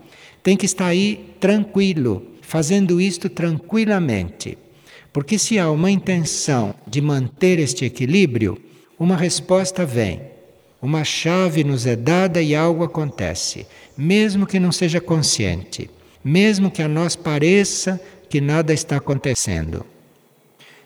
Tem 0.43 0.57
que 0.57 0.67
estar 0.67 0.87
aí 0.87 1.37
tranquilo, 1.39 2.27
fazendo 2.43 3.01
isto 3.01 3.29
tranquilamente. 3.29 4.59
Porque 5.13 5.39
se 5.39 5.61
há 5.61 5.71
uma 5.71 5.93
intenção 5.93 6.75
de 6.89 7.01
manter 7.01 7.61
este 7.61 7.85
equilíbrio, 7.85 8.61
uma 8.99 9.17
resposta 9.17 9.87
vem. 9.87 10.38
Uma 10.81 11.03
chave 11.03 11.65
nos 11.65 11.87
é 11.87 11.97
dada 11.97 12.41
e 12.41 12.55
algo 12.55 12.85
acontece, 12.85 13.67
mesmo 13.97 14.47
que 14.47 14.61
não 14.61 14.71
seja 14.71 15.01
consciente, 15.01 15.91
mesmo 16.25 16.71
que 16.71 16.81
a 16.81 16.89
nós 16.89 17.17
pareça 17.17 18.01
que 18.31 18.41
nada 18.41 18.73
está 18.73 18.97
acontecendo. 18.97 19.85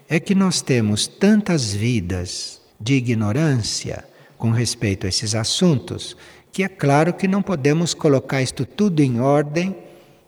É 0.08 0.18
que 0.18 0.34
nós 0.34 0.62
temos 0.62 1.06
tantas 1.06 1.74
vidas 1.74 2.60
de 2.80 2.94
ignorância 2.94 4.04
com 4.38 4.50
respeito 4.50 5.04
a 5.04 5.08
esses 5.10 5.34
assuntos, 5.34 6.16
que 6.50 6.62
é 6.62 6.68
claro 6.68 7.12
que 7.12 7.28
não 7.28 7.42
podemos 7.42 7.92
colocar 7.92 8.42
isto 8.42 8.64
tudo 8.64 9.00
em 9.00 9.20
ordem 9.20 9.76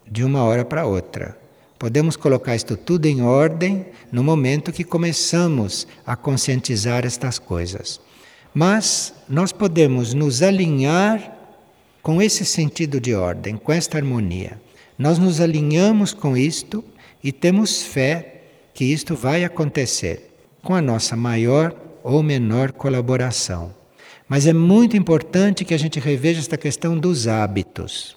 de 0.07 0.23
uma 0.23 0.45
hora 0.45 0.65
para 0.65 0.87
outra. 0.87 1.39
Podemos 1.79 2.17
colocar 2.17 2.55
isto 2.55 2.77
tudo 2.77 3.07
em 3.07 3.23
ordem 3.23 3.87
no 4.13 4.23
momento 4.23 4.73
que 4.73 4.85
começamos 4.85 5.87
a 6.07 6.15
conscientizar 6.15 7.05
estas 7.07 7.39
coisas. 7.39 8.01
Mas 8.55 9.13
nós 9.29 9.53
podemos 9.53 10.15
nos 10.15 10.41
alinhar 10.41 11.37
com 12.01 12.23
esse 12.23 12.45
sentido 12.45 13.01
de 13.01 13.13
ordem, 13.13 13.57
com 13.57 13.73
esta 13.73 13.99
harmonia. 13.99 14.61
Nós 14.97 15.19
nos 15.19 15.41
alinhamos 15.41 16.15
com 16.15 16.37
isto 16.37 16.85
e 17.23 17.33
temos 17.33 17.83
fé 17.83 18.43
que 18.73 18.85
isto 18.85 19.17
vai 19.17 19.43
acontecer 19.43 20.37
com 20.63 20.75
a 20.75 20.81
nossa 20.81 21.17
maior 21.17 21.75
ou 22.05 22.23
menor 22.23 22.71
colaboração. 22.71 23.75
Mas 24.29 24.47
é 24.47 24.53
muito 24.53 24.97
importante 24.97 25.65
que 25.65 25.75
a 25.75 25.79
gente 25.79 25.99
reveja 25.99 26.41
esta 26.41 26.57
questão 26.57 26.97
dos 26.97 27.27
hábitos, 27.27 28.17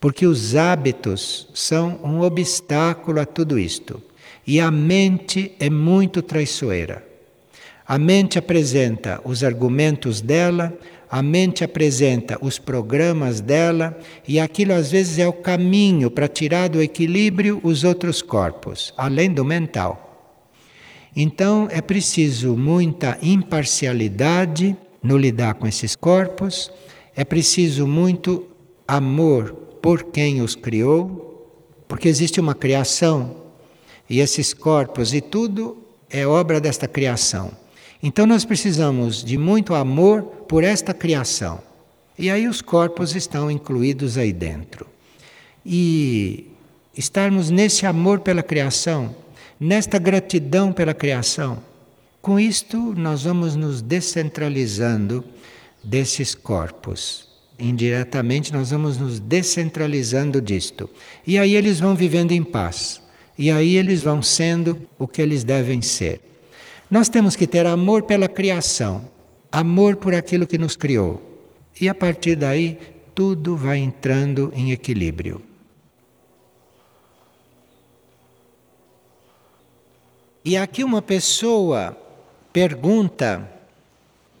porque 0.00 0.26
os 0.26 0.56
hábitos 0.56 1.48
são 1.54 2.00
um 2.02 2.22
obstáculo 2.22 3.20
a 3.20 3.24
tudo 3.24 3.58
isto. 3.58 4.02
E 4.46 4.60
a 4.60 4.70
mente 4.70 5.52
é 5.58 5.70
muito 5.70 6.22
traiçoeira. 6.22 7.15
A 7.88 7.98
mente 7.98 8.36
apresenta 8.36 9.20
os 9.24 9.44
argumentos 9.44 10.20
dela, 10.20 10.76
a 11.08 11.22
mente 11.22 11.62
apresenta 11.62 12.36
os 12.40 12.58
programas 12.58 13.40
dela, 13.40 13.96
e 14.26 14.40
aquilo 14.40 14.72
às 14.72 14.90
vezes 14.90 15.20
é 15.20 15.28
o 15.28 15.32
caminho 15.32 16.10
para 16.10 16.26
tirar 16.26 16.68
do 16.68 16.82
equilíbrio 16.82 17.60
os 17.62 17.84
outros 17.84 18.20
corpos, 18.20 18.92
além 18.96 19.30
do 19.32 19.44
mental. 19.44 20.02
Então 21.14 21.68
é 21.70 21.80
preciso 21.80 22.56
muita 22.56 23.18
imparcialidade 23.22 24.76
no 25.00 25.16
lidar 25.16 25.54
com 25.54 25.68
esses 25.68 25.94
corpos, 25.94 26.72
é 27.14 27.24
preciso 27.24 27.86
muito 27.86 28.48
amor 28.86 29.52
por 29.80 30.02
quem 30.10 30.42
os 30.42 30.56
criou, 30.56 31.48
porque 31.86 32.08
existe 32.08 32.40
uma 32.40 32.54
criação 32.54 33.36
e 34.10 34.18
esses 34.18 34.52
corpos 34.52 35.14
e 35.14 35.20
tudo 35.20 35.78
é 36.10 36.26
obra 36.26 36.60
desta 36.60 36.88
criação. 36.88 37.65
Então 38.02 38.26
nós 38.26 38.44
precisamos 38.44 39.24
de 39.24 39.38
muito 39.38 39.74
amor 39.74 40.22
por 40.22 40.62
esta 40.62 40.92
criação. 40.92 41.60
E 42.18 42.30
aí 42.30 42.48
os 42.48 42.62
corpos 42.62 43.14
estão 43.14 43.50
incluídos 43.50 44.16
aí 44.16 44.32
dentro. 44.32 44.86
E 45.64 46.46
estarmos 46.96 47.50
nesse 47.50 47.84
amor 47.84 48.20
pela 48.20 48.42
criação, 48.42 49.14
nesta 49.58 49.98
gratidão 49.98 50.72
pela 50.72 50.94
criação, 50.94 51.62
com 52.22 52.40
isto 52.40 52.94
nós 52.96 53.24
vamos 53.24 53.54
nos 53.54 53.82
descentralizando 53.82 55.24
desses 55.82 56.34
corpos. 56.34 57.28
Indiretamente 57.58 58.52
nós 58.52 58.70
vamos 58.70 58.98
nos 58.98 59.18
descentralizando 59.18 60.40
disto. 60.40 60.90
E 61.26 61.38
aí 61.38 61.54
eles 61.54 61.80
vão 61.80 61.94
vivendo 61.94 62.32
em 62.32 62.42
paz. 62.42 63.00
E 63.38 63.50
aí 63.50 63.76
eles 63.76 64.02
vão 64.02 64.22
sendo 64.22 64.80
o 64.98 65.06
que 65.06 65.22
eles 65.22 65.44
devem 65.44 65.80
ser. 65.82 66.20
Nós 66.90 67.08
temos 67.08 67.34
que 67.34 67.46
ter 67.46 67.66
amor 67.66 68.04
pela 68.04 68.28
criação, 68.28 69.08
amor 69.50 69.96
por 69.96 70.14
aquilo 70.14 70.46
que 70.46 70.58
nos 70.58 70.76
criou. 70.76 71.20
E 71.80 71.88
a 71.88 71.94
partir 71.94 72.36
daí, 72.36 72.78
tudo 73.14 73.56
vai 73.56 73.78
entrando 73.78 74.52
em 74.54 74.72
equilíbrio. 74.72 75.42
E 80.44 80.56
aqui 80.56 80.84
uma 80.84 81.02
pessoa 81.02 81.96
pergunta 82.52 83.50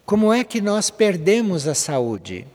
como 0.04 0.32
é 0.32 0.44
que 0.44 0.60
nós 0.60 0.88
perdemos 0.88 1.66
a 1.66 1.74
saúde? 1.74 2.46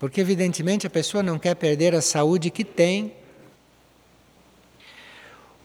Porque, 0.00 0.20
evidentemente, 0.20 0.86
a 0.86 0.90
pessoa 0.90 1.22
não 1.22 1.38
quer 1.38 1.54
perder 1.54 1.94
a 1.94 2.02
saúde 2.02 2.50
que 2.50 2.64
tem 2.64 3.12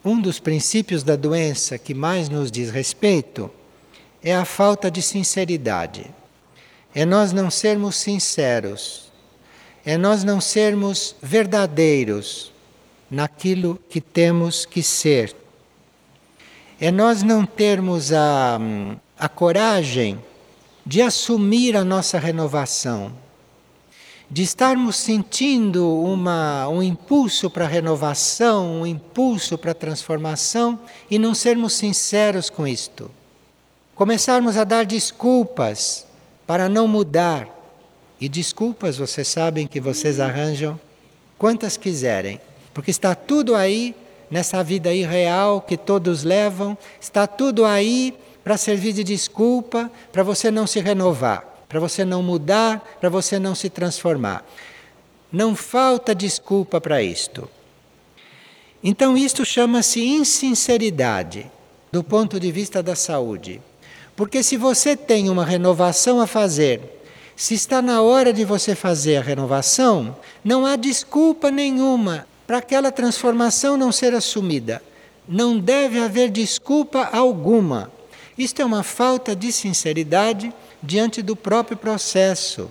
um 0.04 0.20
dos 0.20 0.40
princípios 0.40 1.04
da 1.04 1.16
doença 1.16 1.78
que 1.78 1.94
mais 1.94 2.28
nos 2.28 2.52
diz 2.52 2.70
respeito 2.70 3.50
é 4.22 4.36
a 4.36 4.46
falta 4.46 4.92
de 4.92 5.02
sinceridade. 5.02 6.06
É 6.94 7.06
nós 7.06 7.32
não 7.32 7.50
sermos 7.50 7.96
sinceros. 7.96 9.12
É 9.86 9.98
nós 9.98 10.24
não 10.24 10.40
sermos 10.40 11.16
verdadeiros 11.22 12.52
naquilo 13.10 13.80
que 13.90 14.02
temos 14.02 14.66
que 14.66 14.84
ser. 14.84 15.36
É 16.80 16.92
nós 16.92 17.24
não 17.24 17.46
termos 17.46 18.12
a, 18.12 18.60
a 19.18 19.30
coragem 19.30 20.20
de 20.86 21.02
assumir 21.02 21.78
a 21.78 21.84
nossa 21.84 22.20
renovação 22.20 23.23
de 24.34 24.42
estarmos 24.42 24.96
sentindo 24.96 25.88
uma, 25.88 26.68
um 26.68 26.82
impulso 26.82 27.52
para 27.52 27.68
renovação, 27.68 28.82
um 28.82 28.88
impulso 28.88 29.60
para 29.60 29.76
transformação 29.76 30.80
e 31.08 31.20
não 31.20 31.36
sermos 31.36 31.74
sinceros 31.74 32.50
com 32.50 32.66
isto. 32.66 33.12
Começarmos 33.94 34.58
a 34.58 34.64
dar 34.64 34.88
desculpas 34.88 36.08
para 36.48 36.68
não 36.68 36.88
mudar. 36.88 37.48
E 38.20 38.28
desculpas 38.28 38.98
vocês 38.98 39.28
sabem 39.28 39.68
que 39.68 39.80
vocês 39.80 40.20
arranjam 40.20 40.80
quantas 41.38 41.78
quiserem, 41.78 42.42
porque 42.74 42.90
está 42.90 43.14
tudo 43.14 43.54
aí 43.54 43.94
nessa 44.32 44.64
vida 44.64 44.92
irreal 44.92 45.62
que 45.62 45.78
todos 45.78 46.24
levam, 46.24 46.76
está 47.00 47.28
tudo 47.28 47.66
aí 47.66 48.18
para 48.44 48.58
servir 48.58 48.94
de 48.94 49.04
desculpa 49.04 49.92
para 50.12 50.24
você 50.24 50.50
não 50.50 50.66
se 50.66 50.80
renovar 50.80 51.53
para 51.74 51.80
você 51.80 52.06
não 52.06 52.22
mudar, 52.22 52.98
para 53.02 53.10
você 53.10 53.40
não 53.40 53.56
se 53.56 53.68
transformar. 53.68 54.46
Não 55.32 55.56
falta 55.56 56.14
desculpa 56.14 56.80
para 56.80 57.02
isto. 57.02 57.50
Então, 58.84 59.18
isto 59.18 59.44
chama-se 59.44 60.06
insinceridade 60.06 61.50
do 61.92 62.04
ponto 62.04 62.40
de 62.40 62.52
vista 62.52 62.84
da 62.84 62.96
saúde. 62.96 63.60
Porque 64.16 64.44
se 64.44 64.56
você 64.56 64.96
tem 64.96 65.32
uma 65.32 65.44
renovação 65.44 66.22
a 66.22 66.28
fazer, 66.28 66.80
se 67.36 67.56
está 67.56 67.82
na 67.82 68.04
hora 68.04 68.32
de 68.32 68.46
você 68.46 68.76
fazer 68.76 69.18
a 69.18 69.24
renovação, 69.24 70.16
não 70.44 70.68
há 70.68 70.76
desculpa 70.76 71.50
nenhuma 71.50 72.28
para 72.46 72.60
aquela 72.60 72.92
transformação 72.92 73.78
não 73.78 73.92
ser 73.92 74.14
assumida. 74.14 74.80
Não 75.28 75.58
deve 75.58 76.00
haver 76.00 76.30
desculpa 76.30 77.10
alguma. 77.12 77.92
Isto 78.38 78.62
é 78.62 78.66
uma 78.66 78.84
falta 78.84 79.36
de 79.36 79.52
sinceridade 79.52 80.54
diante 80.84 81.22
do 81.22 81.36
próprio 81.36 81.78
processo. 81.78 82.70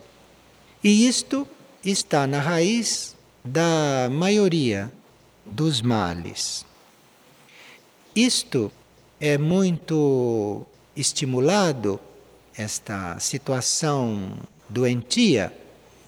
E 0.85 1.09
isto 1.09 1.49
está 1.83 2.27
na 2.27 2.39
raiz 2.39 3.17
da 3.43 4.09
maioria 4.11 4.93
dos 5.45 5.81
males. 5.81 6.67
Isto 8.15 8.71
é 9.19 9.39
muito 9.39 10.67
estimulado, 10.95 11.99
esta 12.55 13.19
situação 13.19 14.37
doentia, 14.69 15.53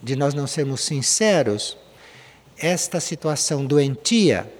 de 0.02 0.14
nós 0.14 0.34
não 0.34 0.46
sermos 0.46 0.82
sinceros, 0.82 1.78
esta 2.58 3.00
situação 3.00 3.64
doentia 3.64 4.52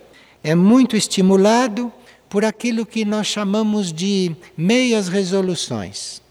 é 0.43 0.55
muito 0.55 0.97
estimulado 0.97 1.93
por 2.29 2.45
aquilo 2.45 2.87
que 2.87 3.05
nós 3.05 3.27
chamamos 3.27 3.93
de 3.93 4.35
meias 4.57 5.09
resoluções. 5.09 6.24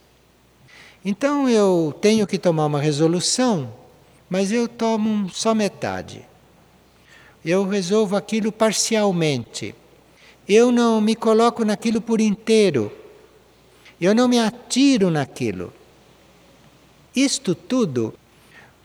Então 1.06 1.50
eu 1.50 1.94
tenho 2.00 2.26
que 2.26 2.38
tomar 2.38 2.66
uma 2.66 2.80
resolução, 2.80 3.74
mas 4.30 4.52
eu 4.52 4.68
tomo 4.68 5.30
só 5.30 5.54
metade. 5.54 6.26
Eu 7.44 7.68
resolvo 7.68 8.16
aquilo 8.16 8.52
parcialmente. 8.52 9.76
Eu 10.48 10.72
não 10.72 11.02
me 11.02 11.16
coloco 11.16 11.66
naquilo 11.66 12.00
por 12.00 12.22
inteiro. 12.22 12.92
Eu 14.00 14.16
não 14.16 14.28
me 14.28 14.40
atiro 14.40 15.10
naquilo. 15.10 15.74
Isto 17.16 17.54
tudo 17.54 18.14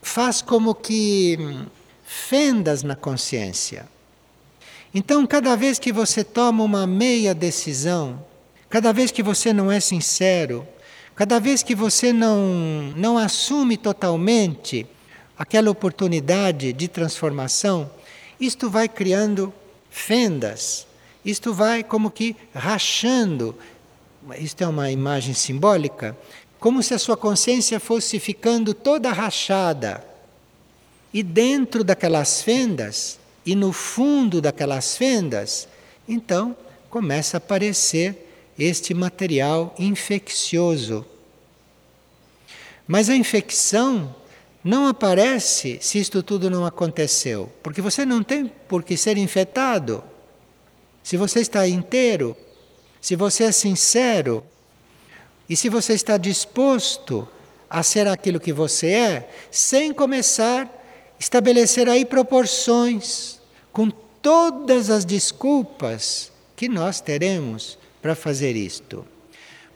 faz 0.03 0.43
como 0.43 0.75
que 0.75 1.37
hum, 1.41 1.66
fendas 2.05 2.83
na 2.83 2.97
consciência. 2.97 3.89
Então, 4.93 5.27
cada 5.27 5.55
vez 5.55 5.79
que 5.79 5.93
você 5.93 6.25
toma 6.25 6.64
uma 6.64 6.87
meia 6.87 7.35
decisão, 7.35 8.25
cada 8.69 8.93
vez 8.93 9.11
que 9.11 9.23
você 9.23 9.53
não 9.53 9.71
é 9.71 9.81
sincero, 9.81 10.66
cada 11.19 11.41
vez 11.41 11.64
que 11.64 11.75
você 11.75 12.12
não, 12.12 12.93
não 12.95 13.19
assume 13.19 13.77
totalmente 13.77 14.87
aquela 15.37 15.69
oportunidade 15.69 16.73
de 16.73 16.87
transformação, 16.87 17.91
isto 18.39 18.71
vai 18.71 18.89
criando 18.89 19.53
fendas, 19.91 20.87
isto 21.25 21.53
vai 21.53 21.83
como 21.83 22.09
que 22.09 22.37
rachando. 22.55 23.53
Isto 24.39 24.62
é 24.62 24.69
uma 24.69 24.93
imagem 24.93 25.35
simbólica, 25.35 26.16
como 26.61 26.85
se 26.85 26.95
a 26.95 26.99
sua 27.01 27.16
consciência 27.16 27.81
fosse 27.81 28.21
ficando 28.21 28.73
toda 28.73 29.12
rachada. 29.12 30.07
E 31.12 31.25
dentro 31.25 31.83
daquelas 31.83 32.43
fendas, 32.43 33.19
e 33.45 33.57
no 33.57 33.73
fundo 33.73 34.41
daquelas 34.41 34.97
fendas, 34.97 35.66
então 36.09 36.57
começa 36.89 37.37
a 37.37 37.39
aparecer 37.39 38.28
este 38.59 38.92
material 38.92 39.74
infeccioso. 39.78 41.06
Mas 42.86 43.09
a 43.09 43.14
infecção 43.14 44.14
não 44.64 44.86
aparece 44.86 45.78
se 45.80 45.98
isto 45.98 46.22
tudo 46.22 46.50
não 46.50 46.66
aconteceu, 46.66 47.52
porque 47.62 47.80
você 47.80 48.04
não 48.04 48.22
tem 48.22 48.50
por 48.66 48.82
que 48.82 48.96
ser 48.96 49.16
infectado. 49.16 50.02
Se 51.02 51.16
você 51.16 51.40
está 51.40 51.66
inteiro, 51.68 52.36
se 53.00 53.14
você 53.14 53.44
é 53.44 53.52
sincero 53.52 54.44
e 55.48 55.56
se 55.56 55.68
você 55.68 55.94
está 55.94 56.16
disposto 56.16 57.26
a 57.70 57.82
ser 57.82 58.09
aquilo 58.09 58.40
que 58.40 58.52
você 58.52 58.88
é, 58.88 59.30
sem 59.50 59.92
começar 59.92 60.64
a 60.64 60.68
estabelecer 61.18 61.88
aí 61.88 62.04
proporções 62.04 63.40
com 63.72 63.90
todas 63.90 64.90
as 64.90 65.04
desculpas 65.04 66.32
que 66.56 66.68
nós 66.68 67.00
teremos 67.00 67.78
para 68.01 68.14
fazer 68.14 68.57
isto. 68.57 69.05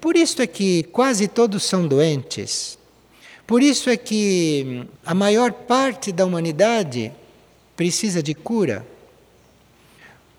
Por 0.00 0.16
isso 0.16 0.42
é 0.42 0.46
que 0.46 0.82
quase 0.84 1.28
todos 1.28 1.62
são 1.62 1.86
doentes. 1.86 2.78
Por 3.46 3.62
isso 3.62 3.90
é 3.90 3.96
que 3.96 4.86
a 5.04 5.14
maior 5.14 5.52
parte 5.52 6.10
da 6.10 6.24
humanidade 6.24 7.12
precisa 7.76 8.22
de 8.22 8.34
cura. 8.34 8.86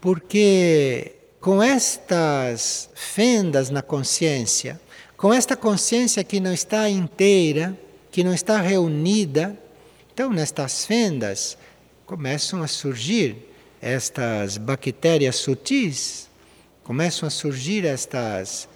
Porque 0.01 1.13
com 1.39 1.61
estas 1.61 2.89
fendas 2.93 3.69
na 3.69 3.81
consciência, 3.81 4.79
com 5.17 5.33
esta 5.33 5.55
consciência 5.55 6.23
que 6.23 6.39
não 6.39 6.53
está 6.53 6.89
inteira, 6.89 7.77
que 8.11 8.23
não 8.23 8.33
está 8.33 8.59
reunida, 8.59 9.57
então 10.13 10.29
nestas 10.29 10.85
fendas 10.85 11.57
começam 12.05 12.61
a 12.61 12.67
surgir 12.67 13.37
estas 13.81 14.57
bactérias 14.57 15.35
sutis, 15.37 16.29
começam 16.83 17.27
a 17.27 17.29
surgir 17.29 17.85
estas 17.85 18.67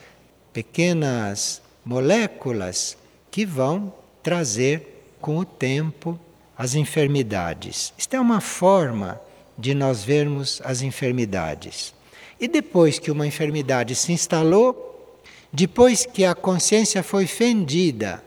pequenas 0.53 1.62
moléculas 1.86 2.97
que 3.30 3.45
vão 3.45 3.93
trazer 4.24 5.16
com 5.20 5.38
o 5.38 5.45
tempo 5.45 6.20
as 6.58 6.74
enfermidades. 6.74 7.93
Isto 7.97 8.16
é 8.16 8.20
uma 8.20 8.41
forma 8.41 9.22
de 9.58 9.74
nós 9.74 10.03
vermos 10.03 10.62
as 10.64 10.82
enfermidades. 10.82 11.93
E 12.39 12.47
depois 12.47 12.99
que 12.99 13.12
uma 13.12 13.28
enfermidade 13.28 13.95
se 13.95 14.12
instalou, 14.12 15.20
depois 15.51 16.05
que 16.05 16.24
a 16.24 16.36
consciência 16.36 17.03
foi 17.03 17.26
fendida 17.26 18.24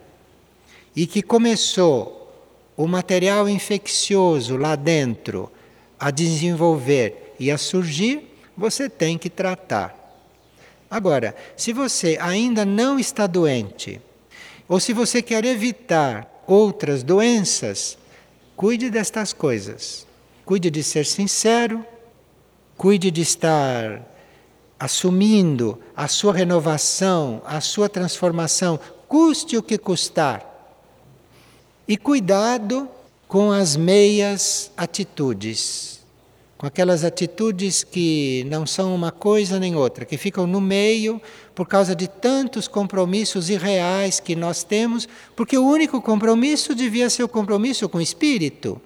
e 0.95 1.07
que 1.07 1.23
começou 1.23 2.17
o 2.77 2.87
material 2.87 3.49
infeccioso 3.49 4.57
lá 4.57 4.75
dentro 4.75 5.51
a 5.99 6.11
desenvolver 6.11 7.35
e 7.39 7.51
a 7.51 7.59
surgir, 7.59 8.30
você 8.61 8.89
tem 8.89 9.17
que 9.17 9.31
tratar. 9.31 9.97
Agora, 10.89 11.35
se 11.57 11.73
você 11.73 12.19
ainda 12.21 12.65
não 12.65 12.99
está 12.99 13.27
doente, 13.27 14.01
ou 14.69 14.79
se 14.79 14.93
você 14.93 15.23
quer 15.23 15.45
evitar 15.45 16.43
outras 16.47 17.03
doenças, 17.03 17.97
cuide 18.55 18.91
destas 18.91 19.33
coisas. 19.33 20.07
Cuide 20.45 20.71
de 20.71 20.83
ser 20.83 21.07
sincero, 21.07 21.85
cuide 22.77 23.11
de 23.11 23.23
estar 23.23 24.03
assumindo 24.79 25.81
a 25.97 26.07
sua 26.09 26.33
renovação, 26.33 27.43
a 27.45 27.61
sua 27.61 27.89
transformação, 27.89 28.79
custe 29.09 29.57
o 29.57 29.63
que 29.63 29.79
custar. 29.79 30.47
E 31.87 31.97
cuidado 31.97 32.89
com 33.27 33.53
as 33.53 33.77
meias 33.77 34.73
atitudes, 34.77 36.00
com 36.61 36.67
aquelas 36.67 37.05
atitudes 37.05 37.83
que 37.83 38.45
não 38.51 38.67
são 38.67 38.95
uma 38.95 39.11
coisa 39.11 39.59
nem 39.59 39.75
outra, 39.75 40.05
que 40.05 40.19
ficam 40.19 40.47
no 40.47 40.61
meio 40.61 41.19
por 41.55 41.67
causa 41.67 41.97
de 41.97 42.07
tantos 42.07 42.69
compromissos 42.69 43.49
irreais 43.49 44.21
que 44.21 44.37
nós 44.37 44.63
temos, 44.63 45.09
porque 45.35 45.57
o 45.57 45.67
único 45.67 46.03
compromisso 46.03 46.75
devia 46.75 47.09
ser 47.09 47.23
o 47.23 47.29
compromisso 47.29 47.89
com 47.89 47.97
o 47.97 48.03
espírito. 48.03 48.79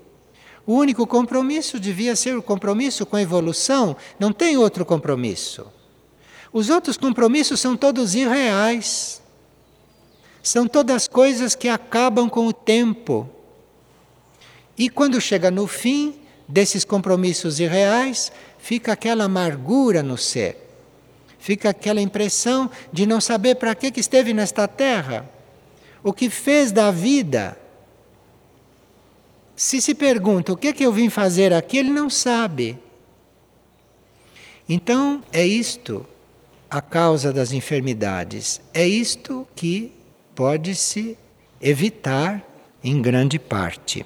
O 0.64 0.74
único 0.74 1.04
compromisso 1.04 1.80
devia 1.80 2.14
ser 2.14 2.36
o 2.36 2.42
compromisso 2.44 3.04
com 3.04 3.16
a 3.16 3.22
evolução, 3.22 3.96
não 4.20 4.32
tem 4.32 4.56
outro 4.56 4.86
compromisso. 4.86 5.66
Os 6.52 6.70
outros 6.70 6.96
compromissos 6.96 7.58
são 7.58 7.76
todos 7.76 8.14
irreais. 8.14 9.20
São 10.40 10.68
todas 10.68 11.08
coisas 11.08 11.56
que 11.56 11.68
acabam 11.68 12.28
com 12.30 12.46
o 12.46 12.52
tempo. 12.52 13.28
E 14.78 14.88
quando 14.88 15.20
chega 15.20 15.50
no 15.50 15.66
fim 15.66 16.20
desses 16.46 16.84
compromissos 16.84 17.60
irreais, 17.60 18.30
fica 18.58 18.92
aquela 18.92 19.24
amargura 19.24 20.02
no 20.02 20.16
ser. 20.16 20.56
Fica 21.38 21.70
aquela 21.70 22.00
impressão 22.00 22.70
de 22.92 23.04
não 23.06 23.20
saber 23.20 23.56
para 23.56 23.74
que, 23.74 23.90
que 23.90 24.00
esteve 24.00 24.32
nesta 24.32 24.66
terra, 24.66 25.28
o 26.02 26.12
que 26.12 26.30
fez 26.30 26.72
da 26.72 26.90
vida. 26.90 27.58
Se 29.56 29.80
se 29.80 29.94
pergunta 29.94 30.52
o 30.52 30.56
que, 30.56 30.72
que 30.72 30.84
eu 30.84 30.92
vim 30.92 31.10
fazer 31.10 31.52
aqui, 31.52 31.78
ele 31.78 31.90
não 31.90 32.08
sabe. 32.08 32.78
Então, 34.68 35.22
é 35.32 35.46
isto 35.46 36.06
a 36.70 36.80
causa 36.80 37.32
das 37.32 37.52
enfermidades. 37.52 38.60
É 38.72 38.86
isto 38.86 39.46
que 39.54 39.92
pode 40.34 40.74
se 40.74 41.16
evitar 41.60 42.42
em 42.82 43.00
grande 43.00 43.38
parte. 43.38 44.04